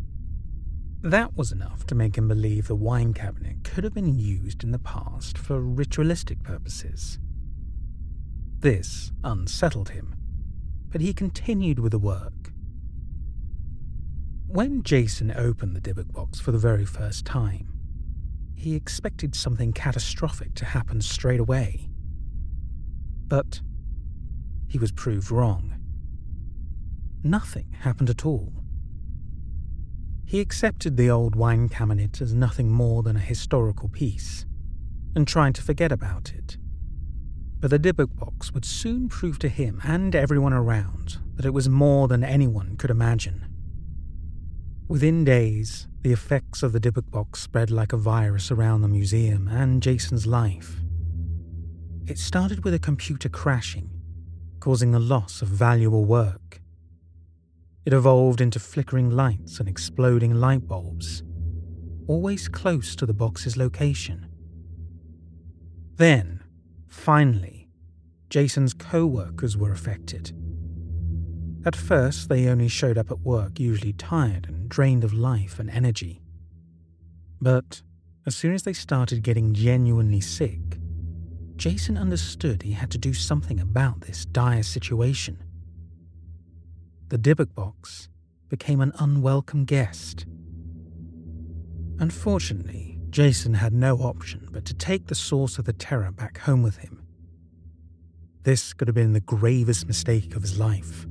That 1.01 1.35
was 1.35 1.51
enough 1.51 1.87
to 1.87 1.95
make 1.95 2.19
him 2.19 2.27
believe 2.27 2.67
the 2.67 2.75
wine 2.75 3.15
cabinet 3.15 3.63
could 3.63 3.83
have 3.83 3.95
been 3.95 4.13
used 4.13 4.63
in 4.63 4.69
the 4.69 4.77
past 4.77 5.39
for 5.39 5.59
ritualistic 5.59 6.43
purposes. 6.43 7.17
This 8.59 9.11
unsettled 9.23 9.89
him, 9.89 10.13
but 10.89 11.01
he 11.01 11.15
continued 11.15 11.79
with 11.79 11.93
the 11.93 11.97
work. 11.97 12.51
When 14.45 14.83
Jason 14.83 15.33
opened 15.35 15.75
the 15.75 15.81
Dybbuk 15.81 16.13
box 16.13 16.39
for 16.39 16.51
the 16.51 16.59
very 16.59 16.85
first 16.85 17.25
time, 17.25 17.74
he 18.55 18.75
expected 18.75 19.35
something 19.35 19.73
catastrophic 19.73 20.55
to 20.55 20.65
happen 20.65 21.01
straight 21.01 21.39
away. 21.39 21.89
But 23.27 23.61
he 24.67 24.79
was 24.79 24.91
proved 24.91 25.31
wrong. 25.31 25.75
Nothing 27.23 27.75
happened 27.81 28.09
at 28.09 28.25
all. 28.25 28.53
He 30.25 30.39
accepted 30.39 30.97
the 30.97 31.09
old 31.09 31.35
wine 31.35 31.69
cabinet 31.69 32.21
as 32.21 32.33
nothing 32.33 32.71
more 32.71 33.03
than 33.03 33.15
a 33.15 33.19
historical 33.19 33.89
piece 33.89 34.45
and 35.15 35.27
tried 35.27 35.55
to 35.55 35.61
forget 35.61 35.91
about 35.91 36.33
it. 36.33 36.57
But 37.59 37.69
the 37.69 37.79
Dybbuk 37.79 38.15
box 38.15 38.51
would 38.51 38.65
soon 38.65 39.07
prove 39.07 39.39
to 39.39 39.49
him 39.49 39.81
and 39.83 40.15
everyone 40.15 40.53
around 40.53 41.17
that 41.35 41.45
it 41.45 41.53
was 41.53 41.69
more 41.69 42.07
than 42.07 42.23
anyone 42.23 42.75
could 42.77 42.89
imagine. 42.89 43.54
Within 44.87 45.23
days, 45.23 45.87
the 46.01 46.11
effects 46.11 46.61
of 46.63 46.71
the 46.71 46.79
Dybbuk 46.79 47.09
box 47.09 47.41
spread 47.41 47.71
like 47.71 47.93
a 47.93 47.97
virus 47.97 48.51
around 48.51 48.81
the 48.81 48.87
museum 48.87 49.47
and 49.47 49.81
Jason's 49.81 50.27
life. 50.27 50.81
It 52.07 52.19
started 52.19 52.63
with 52.63 52.73
a 52.73 52.79
computer 52.79 53.29
crashing 53.29 53.89
causing 54.65 54.89
the 54.89 54.99
loss 54.99 55.43
of 55.43 55.47
valuable 55.47 56.05
work. 56.05 56.59
It 57.85 57.93
evolved 57.93 58.41
into 58.41 58.59
flickering 58.59 59.11
lights 59.11 59.59
and 59.59 59.69
exploding 59.69 60.33
light 60.33 60.67
bulbs, 60.67 61.21
always 62.07 62.47
close 62.47 62.95
to 62.95 63.05
the 63.05 63.13
box's 63.13 63.57
location. 63.57 64.27
Then, 65.97 66.43
finally, 66.87 67.69
Jason's 68.31 68.73
co 68.73 69.05
workers 69.05 69.55
were 69.55 69.71
affected. 69.71 70.31
At 71.65 71.75
first, 71.75 72.29
they 72.29 72.47
only 72.47 72.67
showed 72.67 72.97
up 72.97 73.09
at 73.09 73.21
work 73.21 73.59
usually 73.59 73.93
tired 73.93 74.45
and 74.47 74.69
drained 74.69 75.03
of 75.03 75.13
life 75.13 75.57
and 75.57 75.69
energy. 75.69 76.21
But 77.41 77.81
as 78.27 78.35
soon 78.35 78.53
as 78.53 78.63
they 78.63 78.73
started 78.73 79.23
getting 79.23 79.55
genuinely 79.55 80.21
sick, 80.21 80.77
Jason 81.55 81.97
understood 81.97 82.61
he 82.61 82.73
had 82.73 82.91
to 82.91 82.99
do 82.99 83.13
something 83.13 83.59
about 83.59 84.01
this 84.01 84.25
dire 84.25 84.61
situation. 84.61 85.43
The 87.07 87.17
Dybbuk 87.17 87.55
box 87.55 88.09
became 88.49 88.81
an 88.81 88.91
unwelcome 88.99 89.65
guest. 89.65 90.25
Unfortunately, 91.97 92.99
Jason 93.09 93.55
had 93.55 93.73
no 93.73 93.97
option 93.97 94.49
but 94.51 94.65
to 94.65 94.73
take 94.73 95.07
the 95.07 95.15
source 95.15 95.57
of 95.57 95.65
the 95.65 95.73
terror 95.73 96.11
back 96.11 96.39
home 96.39 96.61
with 96.61 96.77
him. 96.77 97.07
This 98.43 98.73
could 98.73 98.87
have 98.87 98.95
been 98.95 99.13
the 99.13 99.19
gravest 99.19 99.87
mistake 99.87 100.35
of 100.35 100.43
his 100.43 100.59
life. 100.59 101.04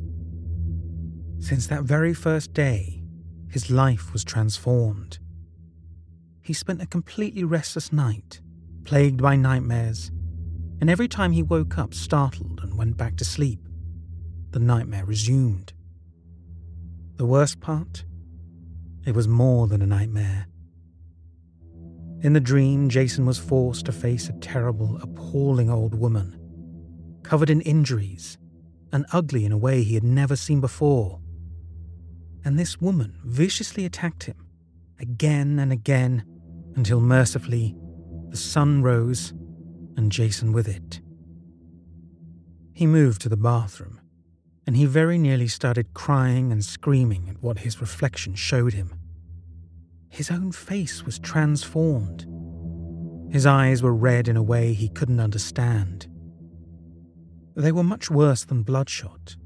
Since 1.44 1.66
that 1.68 1.84
very 1.84 2.14
first 2.14 2.52
day, 2.52 3.04
his 3.48 3.70
life 3.70 4.12
was 4.12 4.24
transformed. 4.24 5.18
He 6.42 6.52
spent 6.52 6.82
a 6.82 6.86
completely 6.86 7.44
restless 7.44 7.92
night, 7.92 8.40
plagued 8.84 9.22
by 9.22 9.36
nightmares 9.36 10.10
and 10.80 10.90
every 10.90 11.08
time 11.08 11.32
he 11.32 11.42
woke 11.42 11.78
up 11.78 11.94
startled 11.94 12.60
and 12.62 12.76
went 12.76 12.96
back 12.96 13.16
to 13.16 13.24
sleep, 13.24 13.60
the 14.50 14.58
nightmare 14.58 15.06
resumed. 15.06 15.72
The 17.16 17.26
worst 17.26 17.60
part? 17.60 18.04
It 19.06 19.14
was 19.14 19.26
more 19.26 19.66
than 19.66 19.80
a 19.80 19.86
nightmare. 19.86 20.46
In 22.20 22.32
the 22.32 22.40
dream, 22.40 22.88
Jason 22.88 23.24
was 23.24 23.38
forced 23.38 23.86
to 23.86 23.92
face 23.92 24.28
a 24.28 24.32
terrible, 24.34 24.98
appalling 25.00 25.70
old 25.70 25.94
woman, 25.94 26.38
covered 27.22 27.50
in 27.50 27.60
injuries 27.62 28.36
and 28.92 29.06
ugly 29.12 29.44
in 29.44 29.52
a 29.52 29.58
way 29.58 29.82
he 29.82 29.94
had 29.94 30.04
never 30.04 30.36
seen 30.36 30.60
before. 30.60 31.20
And 32.44 32.58
this 32.58 32.80
woman 32.80 33.18
viciously 33.24 33.84
attacked 33.84 34.24
him 34.24 34.36
again 35.00 35.58
and 35.58 35.72
again 35.72 36.24
until 36.76 37.00
mercifully 37.00 37.74
the 38.28 38.36
sun 38.36 38.82
rose 38.82 39.32
and 39.96 40.12
Jason 40.12 40.52
with 40.52 40.68
it. 40.68 41.00
He 42.72 42.86
moved 42.86 43.22
to 43.22 43.28
the 43.28 43.36
bathroom, 43.36 44.00
and 44.66 44.76
he 44.76 44.84
very 44.84 45.18
nearly 45.18 45.46
started 45.46 45.94
crying 45.94 46.50
and 46.50 46.64
screaming 46.64 47.28
at 47.28 47.42
what 47.42 47.60
his 47.60 47.80
reflection 47.80 48.34
showed 48.34 48.74
him. 48.74 48.92
His 50.08 50.30
own 50.30 50.52
face 50.52 51.04
was 51.04 51.18
transformed. 51.18 52.26
His 53.32 53.46
eyes 53.46 53.82
were 53.82 53.94
red 53.94 54.28
in 54.28 54.36
a 54.36 54.42
way 54.42 54.72
he 54.72 54.88
couldn't 54.88 55.20
understand. 55.20 56.08
They 57.56 57.72
were 57.72 57.84
much 57.84 58.10
worse 58.10 58.44
than 58.44 58.64
bloodshot. 58.64 59.36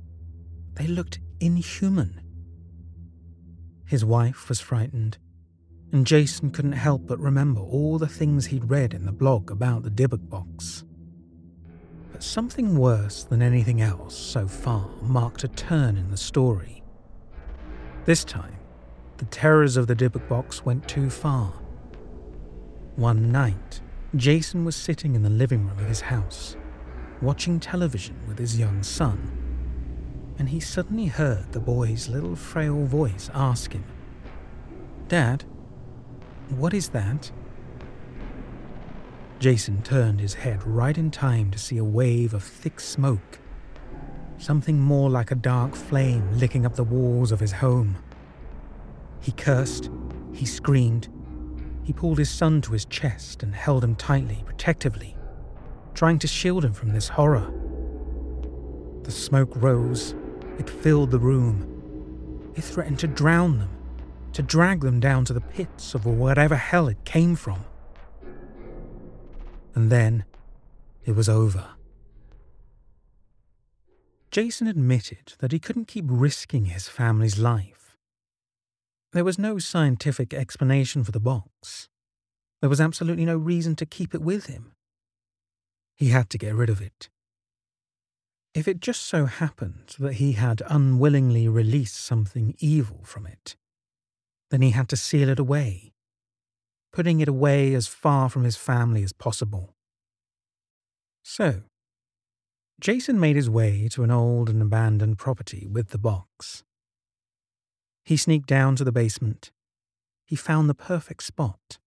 They 0.74 0.86
looked 0.86 1.20
inhuman. 1.40 2.20
His 3.88 4.04
wife 4.04 4.50
was 4.50 4.60
frightened, 4.60 5.16
and 5.92 6.06
Jason 6.06 6.50
couldn't 6.50 6.72
help 6.72 7.06
but 7.06 7.18
remember 7.18 7.62
all 7.62 7.96
the 7.96 8.06
things 8.06 8.44
he'd 8.44 8.70
read 8.70 8.92
in 8.92 9.06
the 9.06 9.12
blog 9.12 9.50
about 9.50 9.82
the 9.82 9.90
Dybbuk 9.90 10.28
box. 10.28 10.84
But 12.12 12.22
something 12.22 12.76
worse 12.76 13.24
than 13.24 13.40
anything 13.40 13.80
else 13.80 14.14
so 14.14 14.46
far 14.46 14.90
marked 15.00 15.42
a 15.42 15.48
turn 15.48 15.96
in 15.96 16.10
the 16.10 16.18
story. 16.18 16.82
This 18.04 18.24
time, 18.24 18.58
the 19.16 19.24
terrors 19.24 19.78
of 19.78 19.86
the 19.86 19.96
Dybbuk 19.96 20.28
box 20.28 20.66
went 20.66 20.86
too 20.86 21.08
far. 21.08 21.54
One 22.96 23.32
night, 23.32 23.80
Jason 24.16 24.66
was 24.66 24.76
sitting 24.76 25.14
in 25.14 25.22
the 25.22 25.30
living 25.30 25.66
room 25.66 25.78
of 25.78 25.88
his 25.88 26.02
house, 26.02 26.58
watching 27.22 27.58
television 27.58 28.16
with 28.28 28.38
his 28.38 28.58
young 28.58 28.82
son, 28.82 29.37
and 30.38 30.48
he 30.50 30.60
suddenly 30.60 31.06
heard 31.06 31.52
the 31.52 31.60
boy's 31.60 32.08
little 32.08 32.36
frail 32.36 32.84
voice 32.84 33.28
ask 33.34 33.72
him, 33.72 33.84
Dad, 35.08 35.44
what 36.50 36.72
is 36.72 36.90
that? 36.90 37.30
Jason 39.38 39.82
turned 39.82 40.20
his 40.20 40.34
head 40.34 40.64
right 40.66 40.96
in 40.96 41.10
time 41.10 41.50
to 41.50 41.58
see 41.58 41.76
a 41.76 41.84
wave 41.84 42.34
of 42.34 42.42
thick 42.42 42.80
smoke. 42.80 43.38
Something 44.36 44.78
more 44.78 45.10
like 45.10 45.30
a 45.30 45.36
dark 45.36 45.74
flame 45.74 46.38
licking 46.38 46.64
up 46.64 46.76
the 46.76 46.84
walls 46.84 47.32
of 47.32 47.40
his 47.40 47.52
home. 47.52 47.98
He 49.20 49.32
cursed, 49.32 49.90
he 50.32 50.46
screamed, 50.46 51.08
he 51.82 51.92
pulled 51.92 52.18
his 52.18 52.30
son 52.30 52.60
to 52.62 52.72
his 52.72 52.84
chest 52.84 53.42
and 53.42 53.54
held 53.54 53.82
him 53.82 53.96
tightly, 53.96 54.42
protectively, 54.44 55.16
trying 55.94 56.18
to 56.18 56.26
shield 56.26 56.64
him 56.64 56.72
from 56.72 56.92
this 56.92 57.08
horror. 57.08 57.50
The 59.04 59.10
smoke 59.10 59.52
rose, 59.56 60.14
it 60.58 60.68
filled 60.68 61.10
the 61.10 61.18
room. 61.18 62.52
It 62.54 62.64
threatened 62.64 62.98
to 63.00 63.06
drown 63.06 63.58
them 63.58 63.78
to 64.38 64.42
drag 64.42 64.82
them 64.82 65.00
down 65.00 65.24
to 65.24 65.32
the 65.32 65.40
pits 65.40 65.94
of 65.94 66.06
whatever 66.06 66.54
hell 66.54 66.86
it 66.86 67.04
came 67.04 67.34
from. 67.34 67.64
And 69.74 69.90
then 69.90 70.24
it 71.04 71.16
was 71.16 71.28
over. 71.28 71.70
Jason 74.30 74.68
admitted 74.68 75.34
that 75.38 75.50
he 75.50 75.58
couldn't 75.58 75.88
keep 75.88 76.04
risking 76.06 76.66
his 76.66 76.88
family's 76.88 77.38
life. 77.38 77.96
There 79.12 79.24
was 79.24 79.38
no 79.38 79.58
scientific 79.58 80.34
explanation 80.34 81.02
for 81.02 81.12
the 81.12 81.18
box. 81.18 81.88
There 82.60 82.70
was 82.70 82.80
absolutely 82.80 83.24
no 83.24 83.36
reason 83.36 83.74
to 83.74 83.86
keep 83.86 84.14
it 84.14 84.20
with 84.20 84.46
him. 84.46 84.72
He 85.96 86.10
had 86.10 86.28
to 86.30 86.38
get 86.38 86.54
rid 86.54 86.70
of 86.70 86.80
it. 86.80 87.08
If 88.58 88.66
it 88.66 88.80
just 88.80 89.02
so 89.02 89.26
happened 89.26 89.94
that 90.00 90.14
he 90.14 90.32
had 90.32 90.64
unwillingly 90.68 91.46
released 91.46 91.94
something 91.94 92.56
evil 92.58 93.04
from 93.04 93.24
it, 93.24 93.54
then 94.50 94.62
he 94.62 94.70
had 94.70 94.88
to 94.88 94.96
seal 94.96 95.28
it 95.28 95.38
away, 95.38 95.92
putting 96.92 97.20
it 97.20 97.28
away 97.28 97.72
as 97.74 97.86
far 97.86 98.28
from 98.28 98.42
his 98.42 98.56
family 98.56 99.04
as 99.04 99.12
possible. 99.12 99.76
So, 101.22 101.62
Jason 102.80 103.20
made 103.20 103.36
his 103.36 103.48
way 103.48 103.86
to 103.92 104.02
an 104.02 104.10
old 104.10 104.50
and 104.50 104.60
abandoned 104.60 105.18
property 105.18 105.68
with 105.70 105.90
the 105.90 105.98
box. 105.98 106.64
He 108.04 108.16
sneaked 108.16 108.48
down 108.48 108.74
to 108.74 108.82
the 108.82 108.90
basement. 108.90 109.52
He 110.26 110.34
found 110.34 110.68
the 110.68 110.74
perfect 110.74 111.22
spot. 111.22 111.78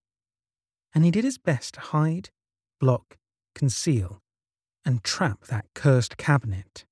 And 0.96 1.04
he 1.04 1.12
did 1.12 1.26
his 1.26 1.38
best 1.38 1.74
to 1.74 1.82
hide, 1.82 2.30
block, 2.80 3.18
conceal, 3.56 4.22
and 4.86 5.04
trap 5.04 5.46
that 5.48 5.66
cursed 5.74 6.18
cabinet. 6.18 6.86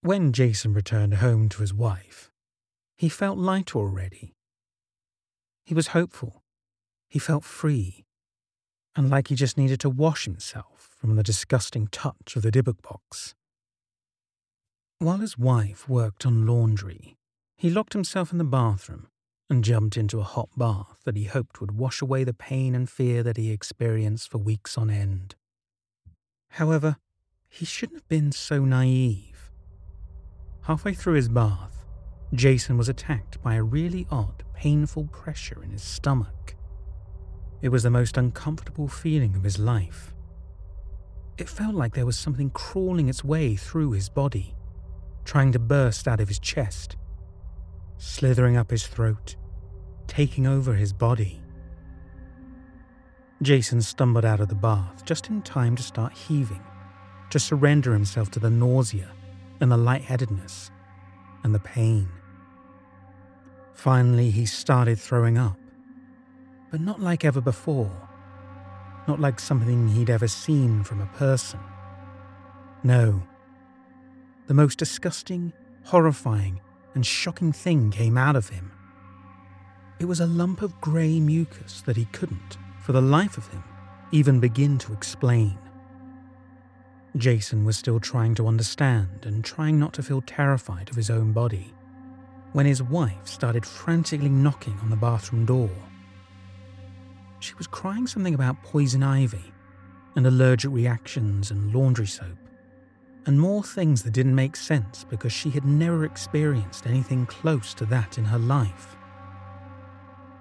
When 0.00 0.32
Jason 0.32 0.74
returned 0.74 1.14
home 1.14 1.48
to 1.50 1.60
his 1.60 1.72
wife, 1.72 2.30
he 2.96 3.08
felt 3.08 3.38
lighter 3.38 3.78
already. 3.78 4.34
He 5.64 5.74
was 5.74 5.88
hopeful. 5.88 6.42
He 7.08 7.18
felt 7.18 7.44
free. 7.44 8.04
And 8.96 9.10
like 9.10 9.28
he 9.28 9.34
just 9.34 9.56
needed 9.56 9.80
to 9.80 9.90
wash 9.90 10.24
himself 10.24 10.94
from 10.98 11.16
the 11.16 11.22
disgusting 11.22 11.88
touch 11.88 12.36
of 12.36 12.42
the 12.42 12.52
Dybbuk 12.52 12.82
box. 12.82 13.34
While 14.98 15.18
his 15.18 15.36
wife 15.36 15.88
worked 15.88 16.24
on 16.24 16.46
laundry, 16.46 17.16
he 17.56 17.70
locked 17.70 17.92
himself 17.92 18.30
in 18.30 18.38
the 18.38 18.44
bathroom 18.44 19.08
and 19.50 19.64
jumped 19.64 19.96
into 19.96 20.20
a 20.20 20.24
hot 20.24 20.48
bath 20.56 20.98
that 21.04 21.16
he 21.16 21.24
hoped 21.24 21.60
would 21.60 21.72
wash 21.72 22.00
away 22.00 22.24
the 22.24 22.32
pain 22.32 22.74
and 22.74 22.88
fear 22.88 23.22
that 23.22 23.36
he 23.36 23.50
experienced 23.50 24.30
for 24.30 24.38
weeks 24.38 24.78
on 24.78 24.90
end. 24.90 25.34
However, 26.54 26.98
he 27.48 27.64
shouldn't 27.64 27.98
have 27.98 28.08
been 28.08 28.30
so 28.30 28.64
naive. 28.64 29.50
Halfway 30.62 30.94
through 30.94 31.14
his 31.14 31.28
bath, 31.28 31.84
Jason 32.32 32.78
was 32.78 32.88
attacked 32.88 33.42
by 33.42 33.56
a 33.56 33.62
really 33.64 34.06
odd, 34.08 34.44
painful 34.54 35.08
pressure 35.08 35.64
in 35.64 35.70
his 35.70 35.82
stomach. 35.82 36.54
It 37.60 37.70
was 37.70 37.82
the 37.82 37.90
most 37.90 38.16
uncomfortable 38.16 38.86
feeling 38.86 39.34
of 39.34 39.42
his 39.42 39.58
life. 39.58 40.14
It 41.38 41.48
felt 41.48 41.74
like 41.74 41.92
there 41.92 42.06
was 42.06 42.16
something 42.16 42.50
crawling 42.50 43.08
its 43.08 43.24
way 43.24 43.56
through 43.56 43.90
his 43.90 44.08
body, 44.08 44.54
trying 45.24 45.50
to 45.52 45.58
burst 45.58 46.06
out 46.06 46.20
of 46.20 46.28
his 46.28 46.38
chest, 46.38 46.96
slithering 47.98 48.56
up 48.56 48.70
his 48.70 48.86
throat, 48.86 49.34
taking 50.06 50.46
over 50.46 50.74
his 50.74 50.92
body. 50.92 51.40
Jason 53.42 53.82
stumbled 53.82 54.24
out 54.24 54.40
of 54.40 54.48
the 54.48 54.54
bath 54.54 55.04
just 55.04 55.28
in 55.28 55.42
time 55.42 55.76
to 55.76 55.82
start 55.82 56.12
heaving, 56.12 56.62
to 57.30 57.38
surrender 57.38 57.92
himself 57.92 58.30
to 58.30 58.40
the 58.40 58.50
nausea 58.50 59.10
and 59.60 59.70
the 59.70 59.76
lightheadedness 59.76 60.70
and 61.42 61.54
the 61.54 61.60
pain. 61.60 62.08
Finally, 63.74 64.30
he 64.30 64.46
started 64.46 64.98
throwing 64.98 65.36
up, 65.36 65.58
but 66.70 66.80
not 66.80 67.00
like 67.00 67.24
ever 67.24 67.40
before, 67.40 67.90
not 69.06 69.20
like 69.20 69.38
something 69.38 69.88
he'd 69.88 70.10
ever 70.10 70.28
seen 70.28 70.82
from 70.84 71.00
a 71.00 71.06
person. 71.06 71.60
No, 72.82 73.22
the 74.46 74.54
most 74.54 74.78
disgusting, 74.78 75.52
horrifying, 75.84 76.60
and 76.94 77.04
shocking 77.04 77.52
thing 77.52 77.90
came 77.90 78.16
out 78.16 78.36
of 78.36 78.48
him. 78.48 78.70
It 79.98 80.04
was 80.06 80.20
a 80.20 80.26
lump 80.26 80.62
of 80.62 80.80
grey 80.80 81.18
mucus 81.20 81.82
that 81.82 81.96
he 81.96 82.04
couldn't, 82.06 82.58
for 82.84 82.92
the 82.92 83.00
life 83.00 83.38
of 83.38 83.48
him, 83.48 83.64
even 84.12 84.38
begin 84.40 84.76
to 84.76 84.92
explain. 84.92 85.58
Jason 87.16 87.64
was 87.64 87.78
still 87.78 87.98
trying 87.98 88.34
to 88.34 88.46
understand 88.46 89.24
and 89.24 89.42
trying 89.42 89.78
not 89.78 89.94
to 89.94 90.02
feel 90.02 90.20
terrified 90.20 90.90
of 90.90 90.96
his 90.96 91.08
own 91.08 91.32
body 91.32 91.72
when 92.52 92.66
his 92.66 92.82
wife 92.82 93.26
started 93.26 93.64
frantically 93.64 94.28
knocking 94.28 94.78
on 94.82 94.90
the 94.90 94.96
bathroom 94.96 95.46
door. 95.46 95.70
She 97.40 97.54
was 97.54 97.66
crying 97.66 98.06
something 98.06 98.34
about 98.34 98.62
poison 98.62 99.02
ivy 99.02 99.52
and 100.14 100.26
allergic 100.26 100.70
reactions 100.70 101.50
and 101.50 101.74
laundry 101.74 102.06
soap, 102.06 102.36
and 103.24 103.40
more 103.40 103.64
things 103.64 104.02
that 104.02 104.12
didn't 104.12 104.34
make 104.34 104.56
sense 104.56 105.04
because 105.08 105.32
she 105.32 105.48
had 105.48 105.64
never 105.64 106.04
experienced 106.04 106.86
anything 106.86 107.24
close 107.24 107.72
to 107.74 107.86
that 107.86 108.18
in 108.18 108.26
her 108.26 108.38
life. 108.38 108.94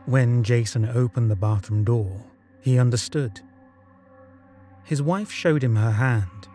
When 0.05 0.43
Jason 0.43 0.89
opened 0.89 1.31
the 1.31 1.35
bathroom 1.37 1.85
door, 1.85 2.21
he 2.63 2.79
understood. 2.79 3.41
His 4.85 5.01
wife 5.01 5.29
showed 5.29 5.63
him 5.63 5.75
her 5.75 5.91
hand, 5.91 6.47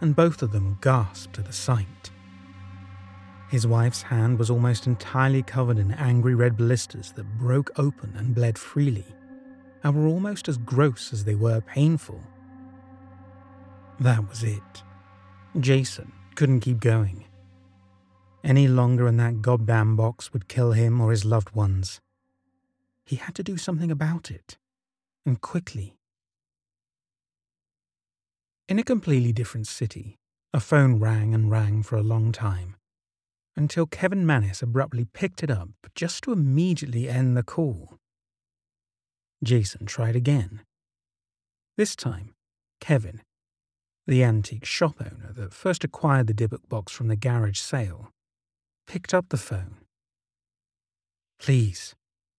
and 0.00 0.16
both 0.16 0.42
of 0.42 0.50
them 0.50 0.78
gasped 0.80 1.38
at 1.38 1.46
the 1.46 1.52
sight. 1.52 2.10
His 3.50 3.64
wife's 3.64 4.02
hand 4.02 4.40
was 4.40 4.50
almost 4.50 4.88
entirely 4.88 5.44
covered 5.44 5.78
in 5.78 5.92
angry 5.92 6.34
red 6.34 6.56
blisters 6.56 7.12
that 7.12 7.38
broke 7.38 7.70
open 7.78 8.12
and 8.16 8.34
bled 8.34 8.58
freely, 8.58 9.06
and 9.84 9.94
were 9.94 10.08
almost 10.08 10.48
as 10.48 10.58
gross 10.58 11.12
as 11.12 11.22
they 11.22 11.36
were 11.36 11.60
painful. 11.60 12.20
That 14.00 14.28
was 14.28 14.42
it. 14.42 14.82
Jason 15.60 16.10
couldn't 16.34 16.60
keep 16.60 16.80
going. 16.80 17.26
Any 18.42 18.66
longer 18.66 19.06
in 19.06 19.18
that 19.18 19.40
goddamn 19.40 19.94
box 19.94 20.32
would 20.32 20.48
kill 20.48 20.72
him 20.72 21.00
or 21.00 21.12
his 21.12 21.24
loved 21.24 21.54
ones. 21.54 22.00
He 23.04 23.16
had 23.16 23.36
to 23.36 23.44
do 23.44 23.56
something 23.56 23.92
about 23.92 24.32
it, 24.32 24.58
and 25.26 25.40
quickly. 25.40 25.96
In 28.68 28.78
a 28.78 28.84
completely 28.84 29.32
different 29.32 29.66
city, 29.66 30.16
a 30.52 30.60
phone 30.60 30.98
rang 30.98 31.34
and 31.34 31.50
rang 31.50 31.82
for 31.82 31.96
a 31.96 32.02
long 32.02 32.32
time, 32.32 32.76
until 33.56 33.86
Kevin 33.86 34.24
Mannis 34.24 34.62
abruptly 34.62 35.04
picked 35.04 35.42
it 35.42 35.50
up 35.50 35.68
just 35.94 36.24
to 36.24 36.32
immediately 36.32 37.08
end 37.08 37.36
the 37.36 37.42
call. 37.42 37.98
Jason 39.42 39.84
tried 39.86 40.16
again. 40.16 40.62
This 41.76 41.94
time, 41.94 42.34
Kevin, 42.80 43.20
the 44.06 44.22
antique 44.22 44.64
shop 44.64 44.96
owner 45.00 45.32
that 45.32 45.52
first 45.52 45.84
acquired 45.84 46.26
the 46.26 46.34
Dybbuk 46.34 46.68
box 46.68 46.92
from 46.92 47.08
the 47.08 47.16
garage 47.16 47.58
sale, 47.58 48.10
picked 48.86 49.12
up 49.12 49.28
the 49.28 49.36
phone. 49.36 49.76
Please, 51.38 51.94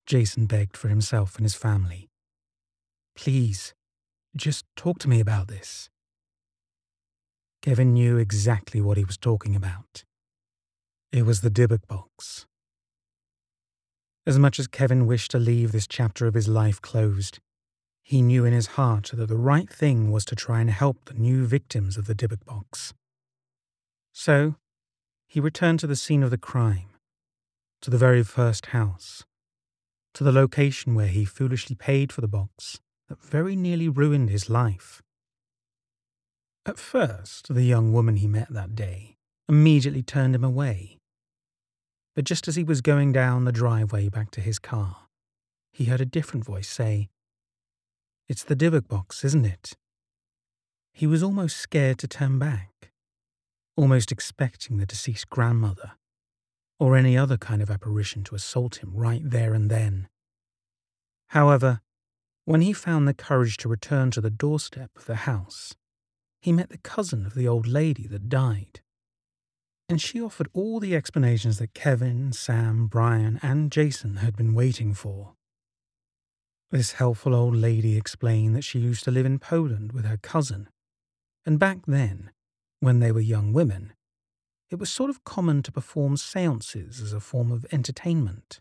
Jason 0.06 0.45
begged 0.45 0.78
for 0.78 0.89
himself 0.89 1.36
and 1.36 1.43
his 1.43 1.56
family. 1.56 2.08
Please, 3.15 3.73
just 4.36 4.65
talk 4.75 4.99
to 4.99 5.10
me 5.10 5.19
about 5.19 5.47
this. 5.47 5.89
Kevin 7.62 7.93
knew 7.93 8.17
exactly 8.17 8.82
what 8.82 8.97
he 8.97 9.06
was 9.06 9.17
talking 9.17 9.56
about. 9.56 10.04
It 11.12 11.25
was 11.25 11.41
the 11.41 11.49
Dybbuk 11.49 11.88
box. 11.88 12.45
As 14.28 14.38
much 14.38 14.60
as 14.60 14.67
Kevin 14.67 15.08
wished 15.08 15.32
to 15.32 15.39
leave 15.39 15.71
this 15.71 15.88
chapter 15.88 16.28
of 16.28 16.34
his 16.34 16.47
life 16.47 16.82
closed, 16.82 17.39
he 18.04 18.21
knew 18.21 18.43
in 18.45 18.54
his 18.54 18.67
heart 18.67 19.12
that 19.13 19.28
the 19.28 19.38
right 19.38 19.69
thing 19.69 20.12
was 20.12 20.25
to 20.25 20.36
try 20.36 20.62
and 20.62 20.69
help 20.69 21.06
the 21.06 21.13
new 21.13 21.45
victims 21.45 21.97
of 21.97 22.06
the 22.06 22.13
Dybbuk 22.13 22.45
box. 22.45 22.93
So, 24.12 24.56
he 25.28 25.39
returned 25.39 25.80
to 25.80 25.88
the 25.88 25.95
scene 25.95 26.21
of 26.21 26.32
the 26.32 26.38
crime, 26.38 26.89
to 27.82 27.89
the 27.89 27.97
very 27.97 28.23
first 28.23 28.67
house, 28.67 29.23
to 30.13 30.23
the 30.23 30.32
location 30.32 30.95
where 30.95 31.08
he 31.08 31.25
foolishly 31.25 31.75
paid 31.75 32.12
for 32.12 32.21
the 32.21 32.28
box 32.28 32.80
that 33.07 33.21
very 33.21 33.55
nearly 33.55 33.89
ruined 33.89 34.29
his 34.29 34.49
life. 34.49 35.01
At 36.65 36.79
first, 36.79 37.53
the 37.53 37.63
young 37.63 37.93
woman 37.93 38.15
he 38.15 38.27
met 38.27 38.51
that 38.51 38.75
day 38.75 39.17
immediately 39.47 40.01
turned 40.01 40.33
him 40.33 40.43
away. 40.43 40.97
But 42.15 42.25
just 42.25 42.47
as 42.47 42.55
he 42.55 42.63
was 42.63 42.81
going 42.81 43.11
down 43.11 43.45
the 43.45 43.51
driveway 43.51 44.09
back 44.09 44.31
to 44.31 44.41
his 44.41 44.57
car, 44.57 45.07
he 45.71 45.85
heard 45.85 46.01
a 46.01 46.05
different 46.05 46.45
voice 46.45 46.69
say, 46.69 47.09
It's 48.27 48.43
the 48.43 48.55
Dybbuk 48.55 48.87
box, 48.87 49.23
isn't 49.23 49.45
it? 49.45 49.73
He 50.93 51.05
was 51.05 51.21
almost 51.21 51.57
scared 51.57 51.99
to 51.99 52.07
turn 52.07 52.39
back, 52.39 52.91
almost 53.75 54.11
expecting 54.11 54.77
the 54.77 54.85
deceased 54.85 55.29
grandmother 55.29 55.91
or 56.79 56.95
any 56.95 57.17
other 57.17 57.37
kind 57.37 57.61
of 57.61 57.69
apparition 57.69 58.23
to 58.23 58.35
assault 58.35 58.77
him 58.77 58.93
right 58.95 59.21
there 59.23 59.53
and 59.53 59.69
then. 59.69 60.07
However, 61.27 61.81
when 62.45 62.62
he 62.62 62.73
found 62.73 63.08
the 63.08 63.13
courage 63.13 63.58
to 63.58 63.69
return 63.69 64.12
to 64.12 64.21
the 64.21 64.29
doorstep 64.29 64.91
of 64.95 65.05
the 65.05 65.15
house, 65.15 65.75
he 66.41 66.51
met 66.51 66.69
the 66.69 66.77
cousin 66.77 67.25
of 67.25 67.34
the 67.34 67.47
old 67.47 67.67
lady 67.67 68.08
that 68.08 68.29
died. 68.29 68.81
And 69.89 69.99
she 69.99 70.21
offered 70.21 70.49
all 70.53 70.79
the 70.79 70.95
explanations 70.95 71.58
that 71.58 71.73
Kevin, 71.73 72.31
Sam, 72.34 72.88
Brian, 72.88 73.39
and 73.41 73.71
Jason 73.71 74.17
had 74.17 74.36
been 74.36 74.53
waiting 74.53 74.93
for. 74.93 75.34
This 76.71 76.93
helpful 76.93 77.36
old 77.36 77.55
lady 77.55 77.97
explained 77.97 78.55
that 78.55 78.63
she 78.63 78.79
used 78.79 79.03
to 79.05 79.12
live 79.12 79.25
in 79.25 79.39
Poland 79.39 79.91
with 79.91 80.05
her 80.05 80.17
cousin, 80.17 80.69
and 81.45 81.60
back 81.60 81.79
then, 81.88 82.31
when 82.79 82.99
they 82.99 83.12
were 83.12 83.19
young 83.19 83.53
women, 83.53 83.93
it 84.69 84.75
was 84.75 84.89
sort 84.89 85.10
of 85.10 85.23
common 85.23 85.63
to 85.63 85.71
perform 85.71 86.17
seances 86.17 87.01
as 87.01 87.13
a 87.13 87.19
form 87.19 87.51
of 87.51 87.65
entertainment. 87.71 88.60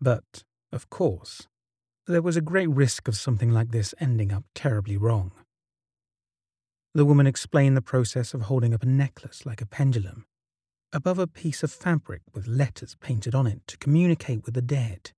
But, 0.00 0.44
of 0.72 0.88
course, 0.90 1.48
there 2.12 2.22
was 2.22 2.36
a 2.36 2.42
great 2.42 2.70
risk 2.70 3.08
of 3.08 3.16
something 3.16 3.50
like 3.50 3.70
this 3.70 3.94
ending 4.00 4.32
up 4.32 4.44
terribly 4.54 4.96
wrong. 4.96 5.32
The 6.94 7.04
woman 7.04 7.26
explained 7.26 7.76
the 7.76 7.82
process 7.82 8.34
of 8.34 8.42
holding 8.42 8.72
up 8.74 8.82
a 8.82 8.86
necklace 8.86 9.44
like 9.44 9.60
a 9.60 9.66
pendulum 9.66 10.24
above 10.92 11.18
a 11.18 11.26
piece 11.26 11.62
of 11.62 11.70
fabric 11.70 12.22
with 12.34 12.46
letters 12.46 12.96
painted 13.00 13.34
on 13.34 13.46
it 13.46 13.60
to 13.66 13.76
communicate 13.76 14.44
with 14.44 14.54
the 14.54 14.62
dead. 14.62 15.12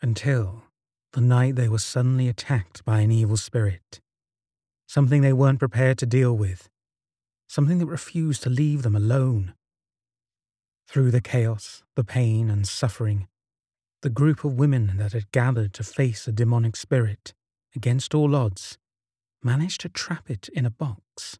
Until 0.00 0.62
the 1.12 1.20
night 1.20 1.56
they 1.56 1.68
were 1.68 1.78
suddenly 1.78 2.28
attacked 2.28 2.84
by 2.84 3.00
an 3.00 3.10
evil 3.10 3.36
spirit. 3.36 4.00
Something 4.86 5.22
they 5.22 5.32
weren't 5.32 5.58
prepared 5.58 5.98
to 5.98 6.06
deal 6.06 6.36
with. 6.36 6.68
Something 7.48 7.78
that 7.78 7.86
refused 7.86 8.42
to 8.42 8.50
leave 8.50 8.82
them 8.82 8.96
alone. 8.96 9.54
Through 10.88 11.10
the 11.10 11.20
chaos, 11.20 11.82
the 11.96 12.04
pain, 12.04 12.50
and 12.50 12.66
suffering, 12.66 13.28
the 14.04 14.10
group 14.10 14.44
of 14.44 14.58
women 14.58 14.98
that 14.98 15.14
had 15.14 15.32
gathered 15.32 15.72
to 15.72 15.82
face 15.82 16.28
a 16.28 16.32
demonic 16.32 16.76
spirit, 16.76 17.32
against 17.74 18.14
all 18.14 18.36
odds, 18.36 18.76
managed 19.42 19.80
to 19.80 19.88
trap 19.88 20.30
it 20.30 20.50
in 20.52 20.66
a 20.66 20.70
box. 20.70 21.38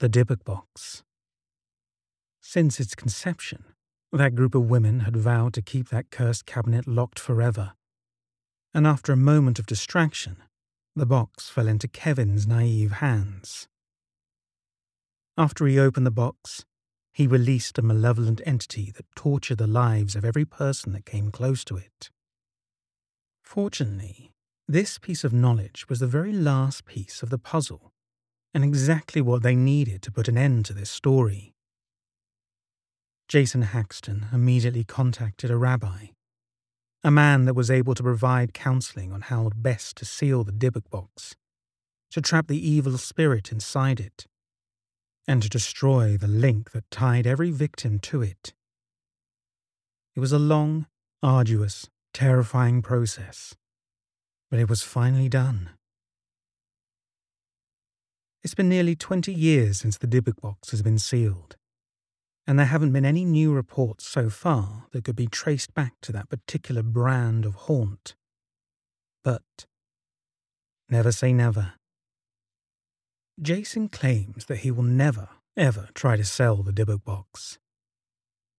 The 0.00 0.08
Dybbuk 0.08 0.44
box. 0.44 1.04
Since 2.40 2.80
its 2.80 2.96
conception, 2.96 3.62
that 4.10 4.34
group 4.34 4.56
of 4.56 4.68
women 4.68 5.00
had 5.00 5.16
vowed 5.16 5.54
to 5.54 5.62
keep 5.62 5.88
that 5.90 6.10
cursed 6.10 6.46
cabinet 6.46 6.88
locked 6.88 7.20
forever. 7.20 7.74
And 8.74 8.84
after 8.84 9.12
a 9.12 9.16
moment 9.16 9.60
of 9.60 9.66
distraction, 9.66 10.38
the 10.96 11.06
box 11.06 11.48
fell 11.48 11.68
into 11.68 11.86
Kevin's 11.86 12.48
naive 12.48 12.94
hands. 12.94 13.68
After 15.38 15.64
he 15.68 15.78
opened 15.78 16.06
the 16.06 16.10
box, 16.10 16.64
he 17.14 17.28
released 17.28 17.78
a 17.78 17.82
malevolent 17.82 18.40
entity 18.44 18.90
that 18.90 19.06
tortured 19.14 19.58
the 19.58 19.68
lives 19.68 20.16
of 20.16 20.24
every 20.24 20.44
person 20.44 20.92
that 20.92 21.06
came 21.06 21.30
close 21.30 21.64
to 21.64 21.76
it. 21.76 22.10
Fortunately, 23.44 24.32
this 24.66 24.98
piece 24.98 25.22
of 25.22 25.32
knowledge 25.32 25.88
was 25.88 26.00
the 26.00 26.08
very 26.08 26.32
last 26.32 26.84
piece 26.84 27.22
of 27.22 27.30
the 27.30 27.38
puzzle, 27.38 27.92
and 28.52 28.64
exactly 28.64 29.20
what 29.20 29.44
they 29.44 29.54
needed 29.54 30.02
to 30.02 30.10
put 30.10 30.26
an 30.26 30.36
end 30.36 30.64
to 30.64 30.72
this 30.72 30.90
story. 30.90 31.54
Jason 33.28 33.62
Haxton 33.62 34.26
immediately 34.32 34.82
contacted 34.82 35.50
a 35.52 35.56
rabbi, 35.56 36.06
a 37.04 37.10
man 37.12 37.44
that 37.44 37.54
was 37.54 37.70
able 37.70 37.94
to 37.94 38.02
provide 38.02 38.54
counseling 38.54 39.12
on 39.12 39.20
how 39.20 39.50
best 39.54 39.96
to 39.98 40.04
seal 40.04 40.42
the 40.42 40.52
Dybbuk 40.52 40.90
box, 40.90 41.36
to 42.10 42.20
trap 42.20 42.48
the 42.48 42.68
evil 42.68 42.98
spirit 42.98 43.52
inside 43.52 44.00
it, 44.00 44.26
and 45.26 45.42
to 45.42 45.48
destroy 45.48 46.16
the 46.16 46.28
link 46.28 46.72
that 46.72 46.90
tied 46.90 47.26
every 47.26 47.50
victim 47.50 47.98
to 47.98 48.22
it. 48.22 48.52
It 50.14 50.20
was 50.20 50.32
a 50.32 50.38
long, 50.38 50.86
arduous, 51.22 51.88
terrifying 52.12 52.82
process 52.82 53.54
but 54.54 54.60
it 54.60 54.68
was 54.68 54.82
finally 54.82 55.28
done. 55.28 55.70
It's 58.44 58.54
been 58.54 58.68
nearly 58.68 58.94
20 58.94 59.34
years 59.34 59.80
since 59.80 59.98
the 59.98 60.06
Dybbuk 60.06 60.40
box 60.40 60.70
has 60.70 60.80
been 60.80 61.00
sealed, 61.00 61.56
and 62.46 62.56
there 62.56 62.66
haven't 62.66 62.92
been 62.92 63.04
any 63.04 63.24
new 63.24 63.52
reports 63.52 64.06
so 64.06 64.30
far 64.30 64.86
that 64.92 65.02
could 65.02 65.16
be 65.16 65.26
traced 65.26 65.74
back 65.74 65.94
to 66.02 66.12
that 66.12 66.28
particular 66.28 66.84
brand 66.84 67.44
of 67.44 67.54
haunt. 67.66 68.14
But 69.24 69.66
never 70.88 71.10
say 71.10 71.32
never. 71.32 71.72
Jason 73.40 73.88
claims 73.88 74.44
that 74.46 74.58
he 74.58 74.70
will 74.70 74.84
never, 74.84 75.28
ever 75.56 75.88
try 75.94 76.16
to 76.16 76.24
sell 76.24 76.56
the 76.62 76.72
Dybbuk 76.72 77.04
box. 77.04 77.58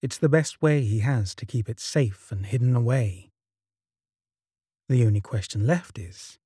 It's 0.01 0.17
the 0.17 0.29
best 0.29 0.61
way 0.61 0.81
he 0.81 0.99
has 0.99 1.33
to 1.35 1.45
keep 1.45 1.69
it 1.69 1.79
safe 1.79 2.31
and 2.31 2.45
hidden 2.45 2.75
away. 2.75 3.31
The 4.89 5.05
only 5.05 5.21
question 5.21 5.65
left 5.65 5.97
is 5.97 6.37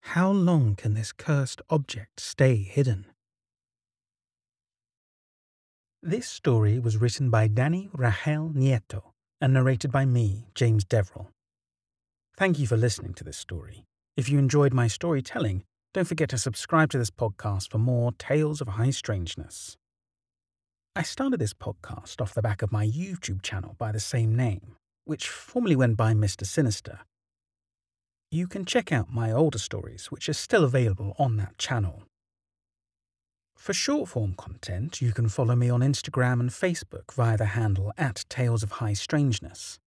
how 0.00 0.32
long 0.32 0.74
can 0.74 0.94
this 0.94 1.12
cursed 1.12 1.62
object 1.70 2.18
stay 2.18 2.56
hidden? 2.56 3.06
This 6.02 6.28
story 6.28 6.80
was 6.80 6.96
written 6.96 7.30
by 7.30 7.46
Danny 7.46 7.88
Rahel 7.92 8.50
Nieto 8.52 9.12
and 9.40 9.54
narrated 9.54 9.92
by 9.92 10.04
me, 10.04 10.48
James 10.56 10.84
Deverell. 10.84 11.30
Thank 12.36 12.58
you 12.58 12.66
for 12.66 12.76
listening 12.76 13.14
to 13.14 13.24
this 13.24 13.38
story. 13.38 13.84
If 14.16 14.28
you 14.28 14.40
enjoyed 14.40 14.74
my 14.74 14.88
storytelling, 14.88 15.62
don't 15.94 16.06
forget 16.06 16.30
to 16.30 16.38
subscribe 16.38 16.90
to 16.90 16.98
this 16.98 17.10
podcast 17.10 17.70
for 17.70 17.78
more 17.78 18.12
tales 18.12 18.62
of 18.62 18.68
high 18.68 18.90
strangeness. 18.90 19.76
I 20.96 21.02
started 21.02 21.38
this 21.38 21.52
podcast 21.52 22.20
off 22.20 22.32
the 22.32 22.40
back 22.40 22.62
of 22.62 22.72
my 22.72 22.86
YouTube 22.86 23.42
channel 23.42 23.76
by 23.78 23.92
the 23.92 24.00
same 24.00 24.34
name, 24.34 24.76
which 25.04 25.28
formerly 25.28 25.76
went 25.76 25.98
by 25.98 26.14
Mr. 26.14 26.46
Sinister. 26.46 27.00
You 28.30 28.46
can 28.46 28.64
check 28.64 28.90
out 28.90 29.12
my 29.12 29.30
older 29.30 29.58
stories, 29.58 30.06
which 30.06 30.30
are 30.30 30.34
still 30.34 30.64
available 30.64 31.14
on 31.18 31.36
that 31.36 31.58
channel. 31.58 32.04
For 33.54 33.74
short 33.74 34.08
form 34.08 34.34
content, 34.34 35.02
you 35.02 35.12
can 35.12 35.28
follow 35.28 35.54
me 35.54 35.68
on 35.68 35.80
Instagram 35.80 36.40
and 36.40 36.48
Facebook 36.48 37.12
via 37.12 37.36
the 37.36 37.44
handle 37.44 37.92
at 37.98 38.24
Tales 38.30 38.62
of 38.62 38.72
High 38.72 38.94
Strangeness. 38.94 39.78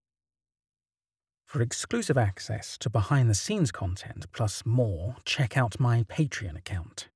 For 1.46 1.62
exclusive 1.62 2.18
access 2.18 2.76
to 2.78 2.90
behind 2.90 3.30
the 3.30 3.34
scenes 3.34 3.70
content 3.70 4.26
plus 4.32 4.66
more, 4.66 5.16
check 5.24 5.56
out 5.56 5.78
my 5.78 6.02
Patreon 6.02 6.58
account. 6.58 7.08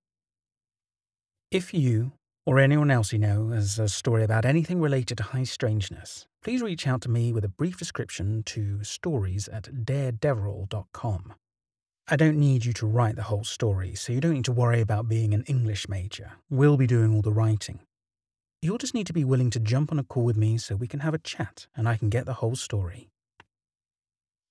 If 1.50 1.74
you 1.74 2.12
or 2.46 2.60
anyone 2.60 2.92
else 2.92 3.12
you 3.12 3.18
know 3.18 3.48
has 3.48 3.78
a 3.80 3.88
story 3.88 4.22
about 4.22 4.44
anything 4.44 4.80
related 4.80 5.18
to 5.18 5.24
high 5.24 5.42
strangeness, 5.42 6.26
please 6.44 6.62
reach 6.62 6.86
out 6.86 7.00
to 7.02 7.10
me 7.10 7.32
with 7.32 7.44
a 7.44 7.48
brief 7.48 7.76
description 7.76 8.44
to 8.44 8.84
stories 8.84 9.48
at 9.48 9.64
daredeverell.com. 9.64 11.34
I 12.08 12.16
don't 12.16 12.38
need 12.38 12.64
you 12.64 12.72
to 12.74 12.86
write 12.86 13.16
the 13.16 13.24
whole 13.24 13.44
story, 13.44 13.96
so 13.96 14.12
you 14.12 14.20
don't 14.20 14.34
need 14.34 14.44
to 14.44 14.52
worry 14.52 14.80
about 14.80 15.08
being 15.08 15.34
an 15.34 15.42
English 15.48 15.88
major. 15.88 16.32
We'll 16.48 16.76
be 16.76 16.86
doing 16.86 17.14
all 17.14 17.22
the 17.22 17.32
writing. 17.32 17.80
You'll 18.62 18.78
just 18.78 18.94
need 18.94 19.08
to 19.08 19.12
be 19.12 19.24
willing 19.24 19.50
to 19.50 19.60
jump 19.60 19.90
on 19.90 19.98
a 19.98 20.04
call 20.04 20.24
with 20.24 20.36
me 20.36 20.56
so 20.56 20.76
we 20.76 20.88
can 20.88 21.00
have 21.00 21.14
a 21.14 21.18
chat 21.18 21.66
and 21.76 21.88
I 21.88 21.96
can 21.96 22.10
get 22.10 22.26
the 22.26 22.34
whole 22.34 22.56
story. 22.56 23.08